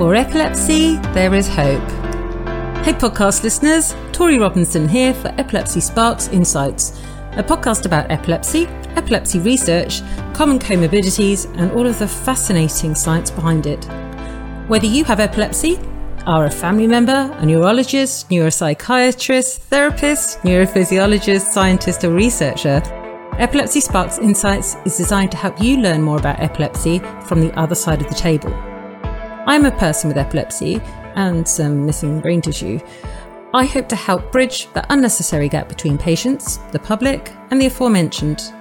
For 0.00 0.14
epilepsy, 0.14 0.96
there 1.12 1.34
is 1.34 1.46
hope. 1.46 1.86
Hey, 2.86 2.94
podcast 2.94 3.42
listeners, 3.42 3.94
Tori 4.12 4.38
Robinson 4.38 4.88
here 4.88 5.12
for 5.12 5.28
Epilepsy 5.36 5.80
Sparks 5.80 6.28
Insights, 6.28 6.98
a 7.32 7.42
podcast 7.42 7.84
about 7.84 8.10
epilepsy, 8.10 8.66
epilepsy 8.96 9.40
research, 9.40 10.00
common 10.32 10.58
comorbidities, 10.58 11.54
and 11.58 11.70
all 11.72 11.86
of 11.86 11.98
the 11.98 12.08
fascinating 12.08 12.94
science 12.94 13.30
behind 13.30 13.66
it. 13.66 13.84
Whether 14.68 14.86
you 14.86 15.04
have 15.04 15.20
epilepsy, 15.20 15.78
are 16.24 16.46
a 16.46 16.50
family 16.50 16.86
member, 16.86 17.30
a 17.36 17.44
neurologist, 17.44 18.30
neuropsychiatrist, 18.30 19.58
therapist, 19.58 20.38
neurophysiologist, 20.38 21.42
scientist, 21.42 22.04
or 22.04 22.14
researcher, 22.14 22.80
Epilepsy 23.38 23.80
Sparks 23.80 24.16
Insights 24.16 24.76
is 24.86 24.96
designed 24.96 25.30
to 25.32 25.36
help 25.36 25.60
you 25.60 25.76
learn 25.76 26.00
more 26.00 26.16
about 26.16 26.40
epilepsy 26.40 27.00
from 27.26 27.42
the 27.42 27.52
other 27.58 27.74
side 27.74 28.00
of 28.00 28.08
the 28.08 28.14
table. 28.14 28.69
I'm 29.46 29.64
a 29.64 29.70
person 29.70 30.08
with 30.08 30.18
epilepsy 30.18 30.80
and 31.16 31.48
some 31.48 31.86
missing 31.86 32.20
brain 32.20 32.42
tissue. 32.42 32.78
I 33.54 33.64
hope 33.64 33.88
to 33.88 33.96
help 33.96 34.30
bridge 34.30 34.72
the 34.74 34.84
unnecessary 34.92 35.48
gap 35.48 35.68
between 35.68 35.98
patients, 35.98 36.58
the 36.72 36.78
public, 36.78 37.32
and 37.50 37.60
the 37.60 37.66
aforementioned. 37.66 38.52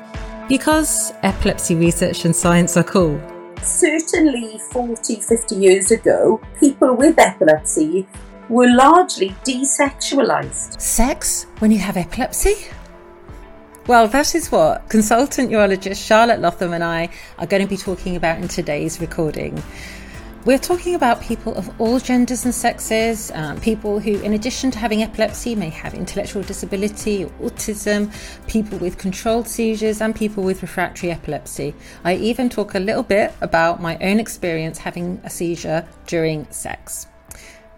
Because 0.48 1.12
epilepsy 1.22 1.76
research 1.76 2.26
and 2.26 2.36
science 2.36 2.78
are 2.78 2.84
cool. 2.84 3.22
Certainly 3.62 4.60
40, 4.72 5.18
50 5.22 5.56
years 5.56 5.92
ago, 5.92 6.42
people 6.60 6.96
with 6.96 7.20
epilepsy 7.20 8.08
were 8.48 8.74
largely 8.74 9.30
desexualized. 9.44 10.80
Sex 10.82 11.46
when 11.60 11.72
you 11.72 11.78
have 11.80 11.98
epilepsy? 11.98 12.56
Well, 13.86 14.08
that 14.08 14.34
is 14.34 14.52
what 14.52 14.88
consultant 14.88 15.52
neurologist 15.52 16.04
Charlotte 16.04 16.40
Lawthom 16.40 16.74
and 16.74 16.84
I 16.84 17.10
are 17.38 17.48
going 17.48 17.62
to 17.62 17.70
be 17.70 17.78
talking 17.78 18.16
about 18.16 18.40
in 18.40 18.48
today's 18.48 19.02
recording. 19.02 19.62
We're 20.46 20.58
talking 20.58 20.96
about 20.96 21.22
people 21.22 21.54
of 21.56 21.70
all 21.82 22.00
genders 22.00 22.46
and 22.46 22.56
sexes, 22.56 23.30
um, 23.36 23.60
people 23.60 24.00
who, 24.00 24.22
in 24.22 24.32
addition 24.32 24.72
to 24.72 24.80
having 24.80 25.04
epilepsy, 25.04 25.54
may 25.54 25.68
have 25.70 25.94
intellectual 25.94 26.44
disability 26.44 27.26
or 27.26 27.30
autism, 27.42 28.10
people 28.48 28.78
with 28.78 28.98
controlled 28.98 29.50
seizures, 29.50 30.00
and 30.00 30.16
people 30.16 30.42
with 30.42 30.62
refractory 30.62 31.12
epilepsy. 31.12 31.76
I 32.06 32.16
even 32.16 32.48
talk 32.48 32.74
a 32.74 32.80
little 32.80 33.04
bit 33.04 33.34
about 33.42 33.82
my 33.82 33.98
own 33.98 34.18
experience 34.18 34.78
having 34.78 35.20
a 35.26 35.30
seizure 35.30 35.86
during 36.08 36.50
sex. 36.52 37.08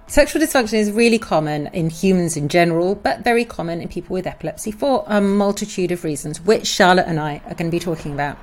Sexual 0.05 0.43
dysfunction 0.43 0.75
is 0.75 0.91
really 0.91 1.17
common 1.17 1.65
in 1.67 1.89
humans 1.89 2.37
in 2.37 2.47
general, 2.47 2.93
but 2.93 3.23
very 3.23 3.43
common 3.43 3.81
in 3.81 3.87
people 3.87 4.13
with 4.13 4.27
epilepsy 4.27 4.69
for 4.71 5.03
a 5.07 5.19
multitude 5.19 5.91
of 5.91 6.03
reasons, 6.03 6.39
which 6.39 6.67
Charlotte 6.67 7.07
and 7.07 7.19
I 7.19 7.41
are 7.47 7.55
going 7.55 7.71
to 7.71 7.75
be 7.75 7.79
talking 7.79 8.13
about. 8.13 8.37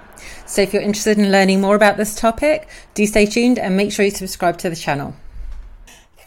So 0.46 0.62
if 0.62 0.72
you're 0.72 0.82
interested 0.82 1.18
in 1.18 1.30
learning 1.30 1.60
more 1.60 1.76
about 1.76 1.96
this 1.96 2.14
topic, 2.14 2.68
do 2.94 3.06
stay 3.06 3.26
tuned 3.26 3.58
and 3.58 3.76
make 3.76 3.92
sure 3.92 4.04
you 4.04 4.10
subscribe 4.10 4.58
to 4.58 4.70
the 4.70 4.76
channel. 4.76 5.14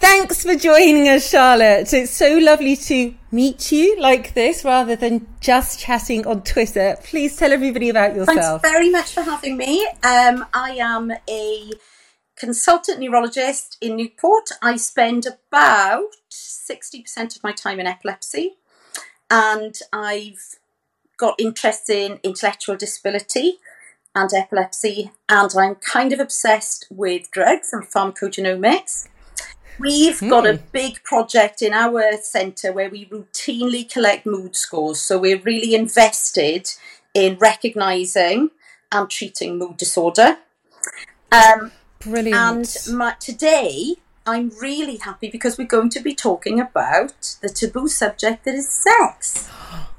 Thanks 0.02 0.44
for 0.44 0.56
joining 0.56 1.08
us, 1.10 1.30
Charlotte. 1.30 1.94
It's 1.94 2.12
so 2.12 2.40
lovely 2.40 2.76
to 2.76 3.14
meet 3.32 3.72
you 3.72 4.00
like 4.00 4.34
this 4.34 4.66
rather 4.66 4.96
than 4.96 5.28
just 5.40 5.80
chatting 5.80 6.26
on 6.26 6.42
Twitter. 6.42 6.98
Please 7.04 7.36
tell 7.36 7.52
everybody 7.52 7.90
about 7.90 8.16
yourself. 8.16 8.64
Thanks 8.64 8.76
very 8.76 8.90
much 8.90 9.14
for 9.14 9.22
having 9.22 9.58
me. 9.58 9.86
Um, 10.04 10.44
I 10.56 10.78
am 10.82 11.14
a 11.30 11.72
consultant 12.36 13.00
neurologist 13.00 13.78
in 13.80 13.96
Newport. 13.96 14.50
I 14.64 14.76
spend 14.78 15.28
about 15.28 16.16
60% 16.32 17.36
of 17.36 17.44
my 17.44 17.52
time 17.52 17.80
in 17.80 17.86
epilepsy, 17.86 18.56
and 19.30 19.78
I've 19.94 20.58
got 21.18 21.40
interest 21.40 21.92
in 21.92 22.20
intellectual 22.24 22.76
disability 22.76 23.60
and 24.14 24.34
epilepsy, 24.34 25.12
and 25.30 25.52
I'm 25.58 25.76
kind 25.76 26.12
of 26.14 26.20
obsessed 26.20 26.88
with 26.90 27.32
drugs 27.32 27.72
and 27.72 27.84
pharmacogenomics. 27.84 29.08
We've 29.80 30.20
mm. 30.20 30.30
got 30.30 30.46
a 30.46 30.60
big 30.72 31.04
project 31.04 31.62
in 31.62 31.74
our 31.74 32.04
centre 32.22 32.74
where 32.74 32.90
we 32.90 33.06
routinely 33.06 33.92
collect 33.92 34.26
mood 34.26 34.56
scores, 34.56 35.00
so 35.00 35.18
we're 35.18 35.40
really 35.40 35.74
invested 35.74 36.70
in 37.14 37.38
recognising 37.38 38.52
and 38.92 39.10
treating 39.10 39.58
mood 39.58 39.78
disorder. 39.78 40.38
Um, 41.32 41.72
Brilliant. 42.00 42.36
And 42.36 42.98
my, 42.98 43.16
today, 43.20 43.96
I'm 44.26 44.52
really 44.62 44.98
happy 44.98 45.30
because 45.30 45.58
we're 45.58 45.66
going 45.66 45.90
to 45.90 46.00
be 46.00 46.14
talking 46.14 46.60
about 46.60 47.38
the 47.42 47.50
taboo 47.50 47.88
subject 47.88 48.46
that 48.46 48.56
is 48.56 48.70
sex. 48.70 49.50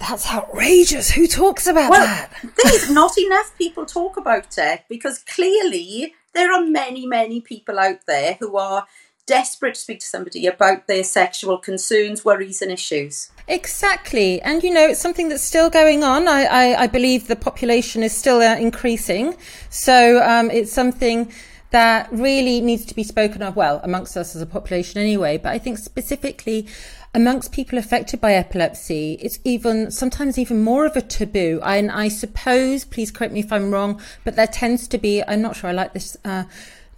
That's 0.00 0.32
outrageous. 0.32 1.10
Who 1.10 1.26
talks 1.26 1.66
about 1.66 1.90
well, 1.90 2.06
that? 2.06 2.32
there's 2.64 2.90
not 2.90 3.16
enough 3.18 3.56
people 3.56 3.84
talk 3.84 4.16
about 4.16 4.56
it 4.56 4.84
because 4.88 5.18
clearly 5.18 6.14
there 6.32 6.52
are 6.52 6.64
many, 6.64 7.06
many 7.06 7.40
people 7.40 7.78
out 7.78 8.06
there 8.06 8.38
who 8.40 8.56
are 8.56 8.86
desperate 9.26 9.74
to 9.74 9.80
speak 9.80 10.00
to 10.00 10.06
somebody 10.06 10.46
about 10.46 10.86
their 10.86 11.04
sexual 11.04 11.58
concerns, 11.58 12.24
worries, 12.24 12.62
and 12.62 12.72
issues. 12.72 13.30
Exactly. 13.46 14.40
And, 14.42 14.62
you 14.64 14.72
know, 14.72 14.88
it's 14.88 15.00
something 15.00 15.28
that's 15.28 15.42
still 15.42 15.70
going 15.70 16.02
on. 16.02 16.26
I, 16.26 16.44
I, 16.44 16.82
I 16.82 16.86
believe 16.86 17.28
the 17.28 17.36
population 17.36 18.02
is 18.02 18.16
still 18.16 18.40
uh, 18.40 18.56
increasing. 18.56 19.36
So 19.68 20.22
um, 20.22 20.50
it's 20.50 20.72
something 20.72 21.30
that 21.70 22.10
really 22.10 22.60
needs 22.60 22.84
to 22.86 22.94
be 22.94 23.04
spoken 23.04 23.42
of, 23.42 23.54
well, 23.54 23.80
amongst 23.84 24.16
us 24.16 24.34
as 24.34 24.42
a 24.42 24.46
population 24.46 25.00
anyway. 25.00 25.38
But 25.38 25.52
I 25.52 25.58
think 25.58 25.78
specifically 25.78 26.66
amongst 27.14 27.52
people 27.52 27.78
affected 27.78 28.20
by 28.20 28.34
epilepsy, 28.34 29.18
it's 29.20 29.40
even 29.44 29.90
sometimes 29.90 30.38
even 30.38 30.62
more 30.62 30.86
of 30.86 30.96
a 30.96 31.00
taboo. 31.00 31.60
And 31.64 31.90
I 31.90 32.08
suppose, 32.08 32.84
please 32.84 33.10
correct 33.10 33.32
me 33.32 33.40
if 33.40 33.52
I'm 33.52 33.70
wrong, 33.70 34.00
but 34.24 34.36
there 34.36 34.46
tends 34.46 34.86
to 34.88 34.98
be, 34.98 35.22
I'm 35.26 35.42
not 35.42 35.56
sure 35.56 35.70
I 35.70 35.72
like 35.72 35.92
this. 35.92 36.16
Uh, 36.24 36.44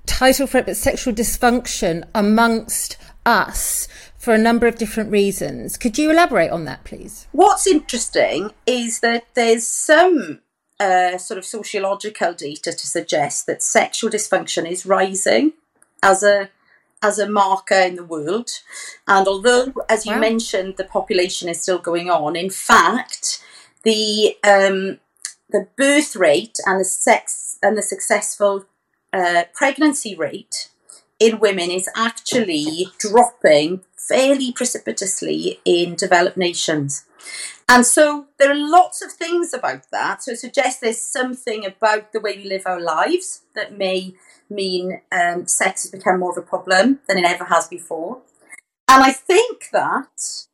title 0.06 0.46
for 0.46 0.58
it, 0.58 0.66
but 0.66 0.76
sexual 0.76 1.14
dysfunction 1.14 2.04
amongst 2.14 2.96
us 3.24 3.88
for 4.18 4.34
a 4.34 4.38
number 4.38 4.66
of 4.66 4.76
different 4.76 5.10
reasons. 5.10 5.76
Could 5.76 5.98
you 5.98 6.10
elaborate 6.10 6.50
on 6.50 6.64
that, 6.64 6.84
please? 6.84 7.26
What's 7.32 7.66
interesting 7.66 8.50
is 8.66 9.00
that 9.00 9.24
there's 9.34 9.66
some 9.66 10.40
uh, 10.78 11.18
sort 11.18 11.38
of 11.38 11.44
sociological 11.44 12.34
data 12.34 12.72
to 12.72 12.86
suggest 12.86 13.46
that 13.46 13.62
sexual 13.62 14.10
dysfunction 14.10 14.68
is 14.68 14.84
rising 14.84 15.52
as 16.02 16.22
a 16.22 16.50
as 17.02 17.18
a 17.18 17.28
marker 17.28 17.74
in 17.74 17.96
the 17.96 18.04
world. 18.04 18.50
And 19.06 19.26
although, 19.26 19.72
as 19.88 20.06
you 20.06 20.12
wow. 20.12 20.20
mentioned, 20.20 20.76
the 20.76 20.84
population 20.84 21.48
is 21.48 21.60
still 21.60 21.78
going 21.78 22.10
on, 22.10 22.36
in 22.36 22.50
fact, 22.50 23.42
the 23.82 24.36
um, 24.44 24.98
the 25.50 25.68
birth 25.76 26.16
rate 26.16 26.58
and 26.64 26.80
the 26.80 26.84
sex 26.84 27.58
and 27.62 27.76
the 27.76 27.82
successful 27.82 28.64
uh, 29.12 29.44
pregnancy 29.52 30.14
rate 30.14 30.68
in 31.22 31.38
women 31.38 31.70
is 31.70 31.88
actually 31.94 32.88
dropping 32.98 33.82
fairly 33.96 34.50
precipitously 34.50 35.60
in 35.64 35.94
developed 35.94 36.36
nations. 36.36 37.04
And 37.68 37.86
so 37.86 38.26
there 38.38 38.50
are 38.50 38.70
lots 38.78 39.02
of 39.02 39.12
things 39.12 39.54
about 39.54 39.88
that. 39.92 40.24
So 40.24 40.32
it 40.32 40.40
suggests 40.40 40.80
there's 40.80 41.00
something 41.00 41.64
about 41.64 42.12
the 42.12 42.18
way 42.20 42.36
we 42.36 42.44
live 42.44 42.64
our 42.66 42.80
lives 42.80 43.42
that 43.54 43.78
may 43.78 44.14
mean 44.50 45.00
um, 45.12 45.46
sex 45.46 45.82
has 45.82 45.92
become 45.92 46.18
more 46.18 46.32
of 46.32 46.38
a 46.38 46.42
problem 46.42 46.98
than 47.06 47.18
it 47.18 47.24
ever 47.24 47.44
has 47.44 47.68
before. 47.68 48.18
And 48.88 49.04
I 49.04 49.12
think 49.12 49.68
that 49.72 50.46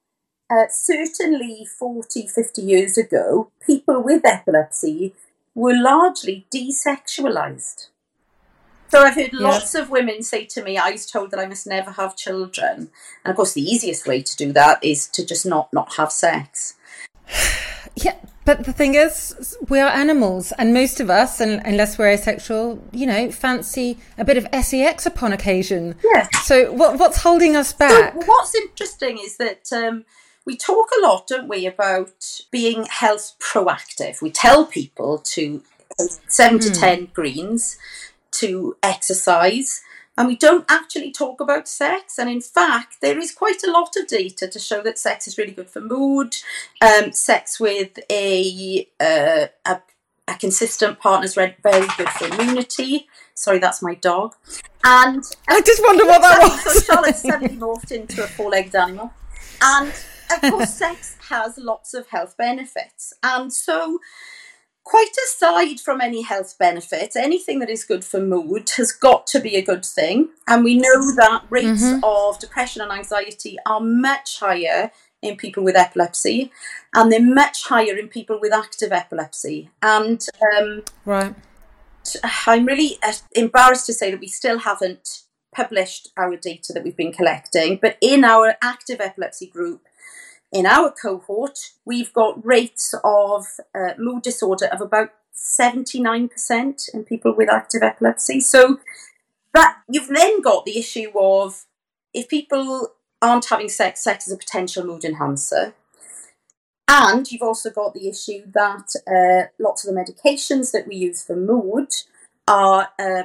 uh, 0.51 0.67
certainly 0.71 1.67
40, 1.79 2.27
50 2.27 2.61
years 2.63 2.99
ago, 2.99 3.51
people 3.67 4.03
with 4.03 4.27
epilepsy 4.27 5.15
were 5.55 5.75
largely 5.75 6.47
desexualized. 6.55 7.89
So 8.89 9.03
I've 9.03 9.15
heard 9.15 9.33
lots 9.33 9.75
of 9.75 9.91
women 9.91 10.23
say 10.23 10.45
to 10.47 10.63
me, 10.63 10.79
I 10.79 10.91
was 10.91 11.07
told 11.07 11.31
that 11.31 11.41
I 11.41 11.47
must 11.47 11.67
never 11.67 11.91
have 11.93 12.17
children. 12.17 12.91
And 13.25 13.31
of 13.31 13.37
course 13.37 13.53
the 13.53 13.63
easiest 13.63 14.07
way 14.07 14.23
to 14.23 14.37
do 14.37 14.53
that 14.53 14.83
is 14.83 15.07
to 15.09 15.25
just 15.25 15.45
not 15.45 15.73
not 15.73 15.95
have 15.97 16.13
sex. 16.13 16.75
Yeah, 17.97 18.15
but 18.49 18.65
the 18.65 18.73
thing 18.73 18.95
is, 18.95 19.59
we 19.69 19.79
are 19.79 19.91
animals, 19.91 20.53
and 20.53 20.73
most 20.73 21.01
of 21.01 21.11
us, 21.11 21.39
and, 21.39 21.61
unless 21.67 21.99
we're 21.99 22.09
asexual, 22.09 22.83
you 22.93 23.07
know, 23.07 23.31
fancy 23.31 23.99
a 24.17 24.25
bit 24.25 24.39
of 24.39 24.47
sex 24.65 25.05
upon 25.05 25.35
occasion. 25.35 25.97
Yeah. 26.03 26.29
So, 26.45 26.73
what, 26.73 26.99
what's 26.99 27.19
holding 27.19 27.57
us 27.57 27.75
back? 27.75 28.15
So 28.15 28.27
what's 28.27 28.55
interesting 28.55 29.19
is 29.19 29.37
that 29.37 29.71
um, 29.73 30.07
we 30.47 30.57
talk 30.57 30.89
a 30.99 31.07
lot, 31.07 31.27
don't 31.27 31.47
we, 31.47 31.67
about 31.67 32.41
being 32.51 32.87
health 32.87 33.35
proactive. 33.39 34.23
We 34.23 34.31
tell 34.31 34.65
people 34.65 35.19
to 35.19 35.63
seven 36.29 36.59
to 36.61 36.69
hmm. 36.69 36.75
ten 36.75 37.09
greens 37.13 37.77
to 38.39 38.77
exercise 38.83 39.83
and 40.19 40.27
we 40.27 40.35
don't 40.35 40.65
actually 40.69 41.13
talk 41.13 41.41
about 41.41 41.69
sex. 41.69 42.19
And 42.19 42.29
in 42.29 42.41
fact, 42.41 42.97
there 43.01 43.21
is 43.21 43.31
quite 43.31 43.63
a 43.63 43.71
lot 43.71 43.95
of 43.97 44.09
data 44.09 44.49
to 44.49 44.59
show 44.59 44.83
that 44.83 44.99
sex 44.99 45.29
is 45.29 45.39
really 45.39 45.53
good 45.53 45.71
for 45.71 45.81
mood. 45.81 46.35
Um, 46.83 47.13
sex 47.13 47.61
with 47.61 48.01
a, 48.11 48.89
uh, 48.99 49.47
a, 49.65 49.81
a 50.27 50.35
consistent 50.35 50.99
partner 50.99 51.25
is 51.25 51.35
very 51.35 51.55
good 51.63 52.09
for 52.09 52.27
immunity. 52.27 53.07
Sorry, 53.35 53.61
that's 53.61 53.81
my 53.81 53.95
dog. 53.95 54.35
And 54.83 55.23
I 55.49 55.61
just 55.61 55.83
wonder 55.87 56.05
what 56.05 56.21
that 56.21 56.41
was. 56.41 56.75
So 56.75 56.95
Charlotte 56.95 57.15
suddenly 57.15 57.57
morphed 57.57 57.93
into 57.93 58.25
a 58.25 58.27
four-legged 58.27 58.75
animal, 58.75 59.13
and 59.63 59.93
of 60.33 60.41
course, 60.51 60.75
sex 60.75 61.17
has 61.29 61.59
lots 61.59 61.95
of 61.95 62.09
health 62.09 62.37
benefits, 62.37 63.13
and 63.23 63.53
so 63.53 64.01
quite 64.89 65.15
aside 65.27 65.79
from 65.79 66.01
any 66.01 66.23
health 66.23 66.57
benefits, 66.59 67.15
anything 67.15 67.59
that 67.59 67.69
is 67.69 67.85
good 67.85 68.03
for 68.03 68.21
mood 68.21 68.71
has 68.79 68.91
got 68.91 69.27
to 69.27 69.39
be 69.39 69.55
a 69.55 69.61
good 69.61 69.85
thing. 69.85 70.31
And 70.47 70.65
we 70.65 70.79
know 70.79 71.15
that 71.17 71.43
rates 71.51 71.85
mm-hmm. 71.85 72.03
of 72.03 72.39
depression 72.39 72.81
and 72.81 72.91
anxiety 72.91 73.59
are 73.67 73.83
much 73.83 74.41
higher 74.41 74.91
in 75.21 75.37
people 75.37 75.63
with 75.63 75.77
epilepsy, 75.77 76.51
and 76.95 77.13
they're 77.13 77.21
much 77.21 77.65
higher 77.65 77.99
in 77.99 78.09
people 78.09 78.41
with 78.41 78.53
active 78.53 78.91
epilepsy. 78.91 79.69
And 79.83 80.25
um, 80.57 80.85
right, 81.05 81.35
I'm 82.47 82.65
really 82.65 82.99
uh, 83.03 83.13
embarrassed 83.33 83.85
to 83.87 83.93
say 83.93 84.11
that 84.11 84.21
we 84.21 84.29
still 84.29 84.61
haven't 84.61 85.25
published 85.55 86.09
our 86.17 86.37
data 86.37 86.73
that 86.73 86.83
we've 86.83 86.97
been 86.97 87.13
collecting, 87.13 87.79
but 87.83 87.99
in 88.01 88.25
our 88.25 88.55
active 88.63 89.03
epilepsy 89.03 89.49
group, 89.49 89.83
in 90.53 90.67
our 90.67 90.91
cohort, 90.91 91.59
we've 91.85 92.13
got 92.13 92.45
rates 92.45 92.95
of 93.05 93.47
uh, 93.75 93.93
mood 93.99 94.23
disorder 94.23 94.67
of 94.67 94.81
about 94.81 95.11
79% 95.35 96.95
in 96.95 97.05
people 97.05 97.35
with 97.35 97.51
active 97.51 97.83
epilepsy. 97.83 98.41
So 98.41 98.81
that 99.55 99.79
you've 99.89 100.09
then 100.09 100.41
got 100.41 100.65
the 100.65 100.79
issue 100.79 101.11
of 101.19 101.65
if 102.15 102.29
people 102.29 102.95
aren't 103.21 103.47
having 103.47 103.69
sex, 103.69 104.03
sex 104.03 104.27
is 104.27 104.33
a 104.33 104.39
potential 104.39 104.85
mood 104.85 105.05
enhancer. 105.05 105.75
And 106.89 107.31
you've 107.31 107.43
also 107.43 107.71
got 107.71 107.93
the 107.93 108.09
issue 108.09 108.51
that 108.55 108.95
uh, 109.07 109.49
lots 109.59 109.87
of 109.87 109.95
the 109.95 110.01
medications 110.01 110.73
that 110.73 110.87
we 110.89 110.97
use 110.97 111.23
for 111.23 111.37
mood 111.37 111.89
are 112.47 112.89
uh, 112.99 113.25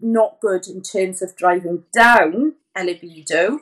not 0.00 0.40
good 0.40 0.66
in 0.66 0.80
terms 0.80 1.20
of 1.20 1.36
driving 1.36 1.84
down 1.92 2.54
libido. 2.74 3.60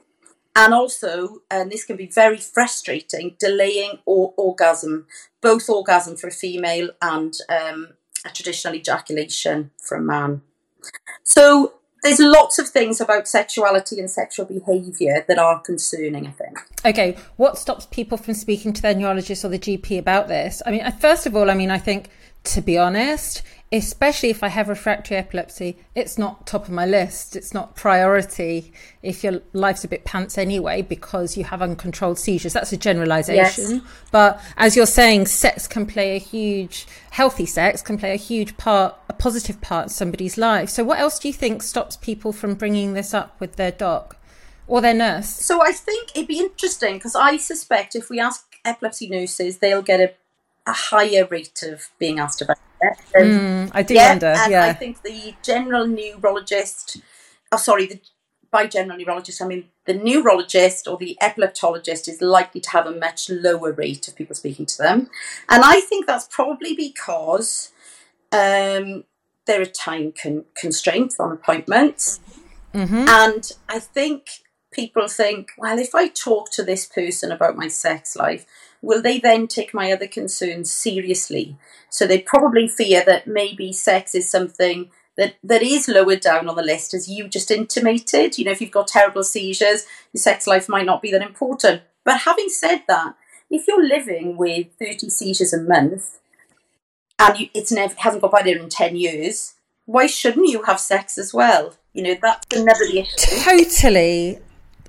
And 0.57 0.73
also, 0.73 1.43
and 1.51 1.71
this 1.71 1.85
can 1.85 1.97
be 1.97 2.07
very 2.07 2.37
frustrating, 2.37 3.37
delaying 3.41 3.99
or 4.07 4.35
orgasm, 4.37 5.07
both 5.41 5.69
orgasm 5.69 6.17
for 6.17 6.29
a 6.29 6.33
female 6.33 6.91
and 7.03 7.35
um, 7.49 7.89
a 8.25 8.31
traditional 8.31 8.75
ejaculation 8.75 9.71
for 9.79 9.97
a 9.97 10.01
man. 10.01 10.43
So 11.25 11.75
there's 12.05 12.21
lots 12.21 12.59
of 12.59 12.69
things 12.69 13.01
about 13.01 13.27
sexuality 13.27 13.99
and 13.99 14.11
sexual 14.11 14.45
behaviour 14.47 15.25
that 15.27 15.39
are 15.39 15.59
concerning, 15.61 16.27
I 16.27 16.31
think. 16.31 16.59
Okay, 16.85 17.17
what 17.37 17.59
stops 17.59 17.87
people 17.87 18.19
from 18.19 18.35
speaking 18.35 18.73
to 18.75 18.83
their 18.83 18.95
neurologist 18.95 19.45
or 19.45 19.49
the 19.49 19.59
GP 19.59 19.99
about 19.99 20.29
this? 20.29 20.63
I 20.67 20.71
mean, 20.71 20.89
first 21.01 21.27
of 21.27 21.35
all, 21.35 21.51
I 21.51 21.55
mean, 21.55 21.71
I 21.71 21.79
think, 21.79 22.11
to 22.45 22.61
be 22.61 22.77
honest, 22.77 23.43
especially 23.73 24.31
if 24.31 24.45
I 24.45 24.49
have 24.49 24.69
refractory 24.69 25.17
epilepsy, 25.17 25.79
it's 25.95 26.19
not 26.19 26.47
top 26.47 26.65
of 26.65 26.71
my 26.71 26.87
list. 26.87 27.35
It's 27.35 27.53
not 27.53 27.75
priority 27.75 28.73
if 29.03 29.25
your 29.25 29.41
life's 29.53 29.83
a 29.83 29.89
bit 29.89 30.05
pants 30.05 30.39
anyway 30.39 30.83
because 30.83 31.37
you 31.37 31.45
have 31.45 31.63
uncontrolled 31.63 32.19
seizures. 32.19 32.53
That's 32.53 32.73
a 32.73 32.77
generalization. 32.77 33.71
Yes. 33.71 33.83
But 34.13 34.41
as 34.57 34.77
you're 34.77 34.87
saying, 34.87 35.27
sex 35.27 35.67
can 35.67 35.87
play 35.87 36.15
a 36.15 36.19
huge, 36.19 36.87
healthy 37.11 37.47
sex 37.47 37.83
can 37.83 37.99
play 37.99 38.13
a 38.13 38.17
huge 38.17 38.57
part, 38.57 38.95
a 39.09 39.15
positive 39.15 39.61
part 39.61 39.87
in 39.87 39.89
somebody's 39.89 40.39
life. 40.39 40.69
So, 40.69 40.85
what 40.85 40.99
else 40.99 41.19
do 41.19 41.29
you 41.29 41.35
think 41.35 41.63
stops 41.63 41.97
people 41.97 42.33
from 42.33 42.55
bringing 42.55 42.93
this 42.93 43.15
up 43.15 43.41
with 43.41 43.57
their 43.57 43.73
doc? 43.73 44.19
Or 44.67 44.81
their 44.81 44.95
nurse? 44.95 45.29
So 45.29 45.61
I 45.63 45.73
think 45.73 46.13
it'd 46.15 46.27
be 46.27 46.39
interesting 46.39 46.95
because 46.95 47.15
I 47.15 47.37
suspect 47.37 47.95
if 47.95 48.09
we 48.09 48.19
ask 48.19 48.47
epilepsy 48.65 49.11
nurses, 49.11 49.59
they'll 49.59 49.83
get 49.83 50.01
a, 50.01 50.15
a 50.67 50.73
higher 50.73 51.27
rate 51.31 51.63
of 51.63 51.91
being 51.99 52.19
asked 52.19 52.41
about 52.41 52.59
Mm, 53.15 53.71
I 53.73 53.83
do 53.83 53.95
yeah, 53.95 54.11
wonder. 54.11 54.27
And 54.27 54.53
yeah. 54.53 54.65
I 54.67 54.73
think 54.73 55.03
the 55.03 55.35
general 55.43 55.87
neurologist, 55.87 56.99
oh, 57.53 57.57
sorry, 57.57 57.87
the, 57.87 58.01
by 58.51 58.67
general 58.67 58.99
neurologist, 58.99 59.41
I 59.43 59.47
mean 59.47 59.69
the 59.87 59.95
neurologist 59.95 60.87
or 60.89 60.97
the 60.97 61.17
epileptologist 61.21 62.09
is 62.09 62.21
likely 62.21 62.61
to 62.63 62.71
have 62.71 62.87
a 62.87 62.95
much 62.95 63.29
lower 63.31 63.73
rate 63.73 64.09
of 64.09 64.17
people 64.17 64.35
speaking 64.35 64.67
to 64.67 64.79
them. 64.79 65.11
And 65.49 65.63
I 65.65 65.81
think 65.81 66.07
that's 66.07 66.27
probably 66.31 66.75
because 66.75 67.73
um, 68.33 69.05
there 69.47 69.61
are 69.61 69.67
time 69.67 70.13
con- 70.21 70.45
constraints 70.57 71.19
on 71.21 71.33
appointments. 71.33 72.21
Mm-hmm. 72.73 73.09
And 73.09 73.53
I 73.69 73.79
think 73.79 74.27
people 74.73 75.07
think, 75.09 75.51
well, 75.57 75.79
if 75.79 75.95
I 75.95 76.09
talk 76.09 76.51
to 76.53 76.63
this 76.63 76.87
person 76.87 77.31
about 77.31 77.57
my 77.57 77.69
sex 77.69 78.17
life, 78.17 78.47
will 78.85 79.03
they 79.03 79.19
then 79.19 79.47
take 79.47 79.75
my 79.75 79.93
other 79.93 80.07
concerns 80.07 80.71
seriously? 80.71 81.57
So 81.89 82.07
they 82.07 82.19
probably 82.19 82.69
fear 82.69 83.03
that 83.07 83.27
maybe 83.27 83.73
sex 83.73 84.15
is 84.15 84.31
something 84.31 84.91
that, 85.17 85.37
that 85.43 85.63
is 85.63 85.89
lowered 85.89 86.21
down 86.21 86.49
on 86.49 86.57
the 86.57 86.63
list, 86.63 86.93
as 86.93 87.09
you 87.09 87.29
just 87.29 87.51
intimated. 87.51 88.37
You 88.37 88.45
know, 88.45 88.51
if 88.51 88.61
you've 88.61 88.71
got 88.71 88.89
terrible 88.89 89.25
seizures, 89.25 89.87
your 90.13 90.21
sex 90.21 90.47
life 90.47 90.69
might 90.69 90.87
not 90.87 91.03
be 91.03 91.11
that 91.13 91.23
important. 91.23 91.83
But 92.05 92.21
having 92.21 92.49
said 92.49 92.83
that, 92.89 93.15
if 93.51 93.67
you're 93.69 93.87
living 93.87 94.37
with 94.37 94.67
30 94.79 95.09
seizures 95.09 95.53
a 95.53 95.63
month 95.63 96.19
and 97.19 97.39
you, 97.39 97.49
it's 97.55 97.73
never 97.73 97.95
hasn't 97.99 98.23
got 98.23 98.33
by 98.33 98.43
there 98.43 98.59
in 98.59 98.69
10 98.69 98.97
years, 98.97 99.55
why 99.87 100.07
shouldn't 100.07 100.49
you 100.49 100.63
have 100.63 100.81
sex 100.81 101.17
as 101.17 101.33
well? 101.33 101.75
You 101.93 102.03
know, 102.03 102.17
that's 102.21 102.57
another 102.57 102.85
issue. 102.85 103.41
Totally. 103.43 104.39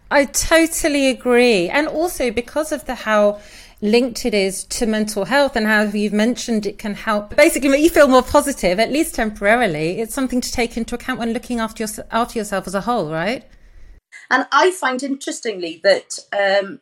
I 0.09 0.25
totally 0.25 1.09
agree. 1.09 1.69
And 1.69 1.87
also 1.87 2.31
because 2.31 2.71
of 2.71 2.85
the 2.85 2.95
how 2.95 3.41
linked 3.81 4.25
it 4.25 4.33
is 4.33 4.63
to 4.65 4.85
mental 4.85 5.25
health 5.25 5.55
and 5.55 5.65
how 5.65 5.81
you've 5.81 6.13
mentioned 6.13 6.65
it 6.65 6.77
can 6.77 6.95
help 6.95 7.35
basically 7.35 7.69
make 7.69 7.83
you 7.83 7.89
feel 7.89 8.07
more 8.07 8.23
positive, 8.23 8.79
at 8.79 8.91
least 8.91 9.15
temporarily. 9.15 9.99
It's 9.99 10.13
something 10.13 10.41
to 10.41 10.51
take 10.51 10.77
into 10.77 10.95
account 10.95 11.19
when 11.19 11.33
looking 11.33 11.59
after, 11.59 11.83
your, 11.83 12.05
after 12.11 12.39
yourself 12.39 12.67
as 12.67 12.75
a 12.75 12.81
whole, 12.81 13.11
right? 13.11 13.45
And 14.29 14.47
I 14.51 14.71
find 14.71 15.03
interestingly 15.03 15.81
that 15.83 16.19
um, 16.33 16.79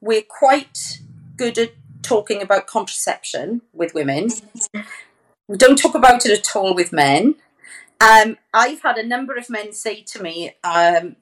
we're 0.00 0.22
quite 0.22 1.00
good 1.36 1.58
at 1.58 1.72
talking 2.02 2.42
about 2.42 2.66
contraception 2.66 3.62
with 3.72 3.94
women. 3.94 4.30
We 5.48 5.56
don't 5.56 5.78
talk 5.78 5.94
about 5.94 6.24
it 6.24 6.38
at 6.38 6.56
all 6.56 6.74
with 6.74 6.92
men. 6.92 7.36
Um, 8.00 8.36
I've 8.52 8.82
had 8.82 8.98
a 8.98 9.06
number 9.06 9.34
of 9.36 9.48
men 9.48 9.72
say 9.72 10.02
to 10.02 10.22
me, 10.22 10.56
um, 10.64 11.16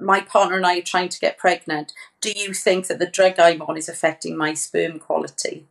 my 0.00 0.20
partner 0.20 0.56
and 0.56 0.66
I 0.66 0.78
are 0.78 0.82
trying 0.82 1.08
to 1.10 1.20
get 1.20 1.38
pregnant. 1.38 1.92
Do 2.20 2.32
you 2.34 2.52
think 2.52 2.86
that 2.86 2.98
the 2.98 3.06
drug 3.06 3.38
I'm 3.38 3.62
on 3.62 3.76
is 3.76 3.88
affecting 3.88 4.36
my 4.36 4.54
sperm 4.54 4.98
quality? 4.98 5.66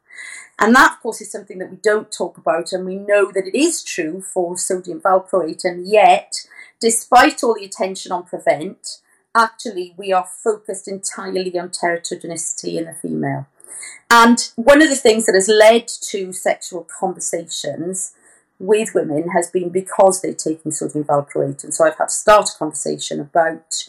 And 0.60 0.76
that, 0.76 0.94
of 0.94 1.02
course, 1.02 1.22
is 1.22 1.32
something 1.32 1.60
that 1.60 1.70
we 1.70 1.78
don't 1.78 2.12
talk 2.12 2.38
about, 2.38 2.74
and 2.74 2.86
we 2.86 2.96
know 2.96 3.32
that 3.32 3.46
it 3.46 3.56
is 3.56 3.84
true 3.84 4.22
for 4.22 4.58
sodium 4.58 5.00
valproate. 5.00 5.64
And 5.64 5.88
yet, 5.88 6.48
despite 6.80 7.44
all 7.44 7.54
the 7.54 7.66
attention 7.66 8.12
on 8.12 8.24
prevent, 8.24 9.00
actually 9.36 9.94
we 9.98 10.12
are 10.12 10.26
focused 10.26 10.88
entirely 10.88 11.58
on 11.60 11.70
teratogenicity 11.70 12.76
in 12.76 12.86
the 12.86 12.94
female. 12.94 13.48
And 14.10 14.50
one 14.56 14.82
of 14.82 14.90
the 14.90 14.96
things 14.96 15.26
that 15.26 15.36
has 15.36 15.48
led 15.48 15.88
to 16.10 16.34
sexual 16.34 16.88
conversations 17.00 18.14
with 18.60 18.96
women 18.96 19.30
has 19.36 19.52
been 19.52 19.70
because 19.70 20.22
they're 20.22 20.34
taking 20.34 20.72
sodium 20.72 21.04
valproate. 21.04 21.64
And 21.64 21.74
so 21.74 21.86
I've 21.86 21.98
had 21.98 22.10
to 22.10 22.14
start 22.14 22.50
a 22.50 22.58
conversation 22.58 23.20
about 23.20 23.88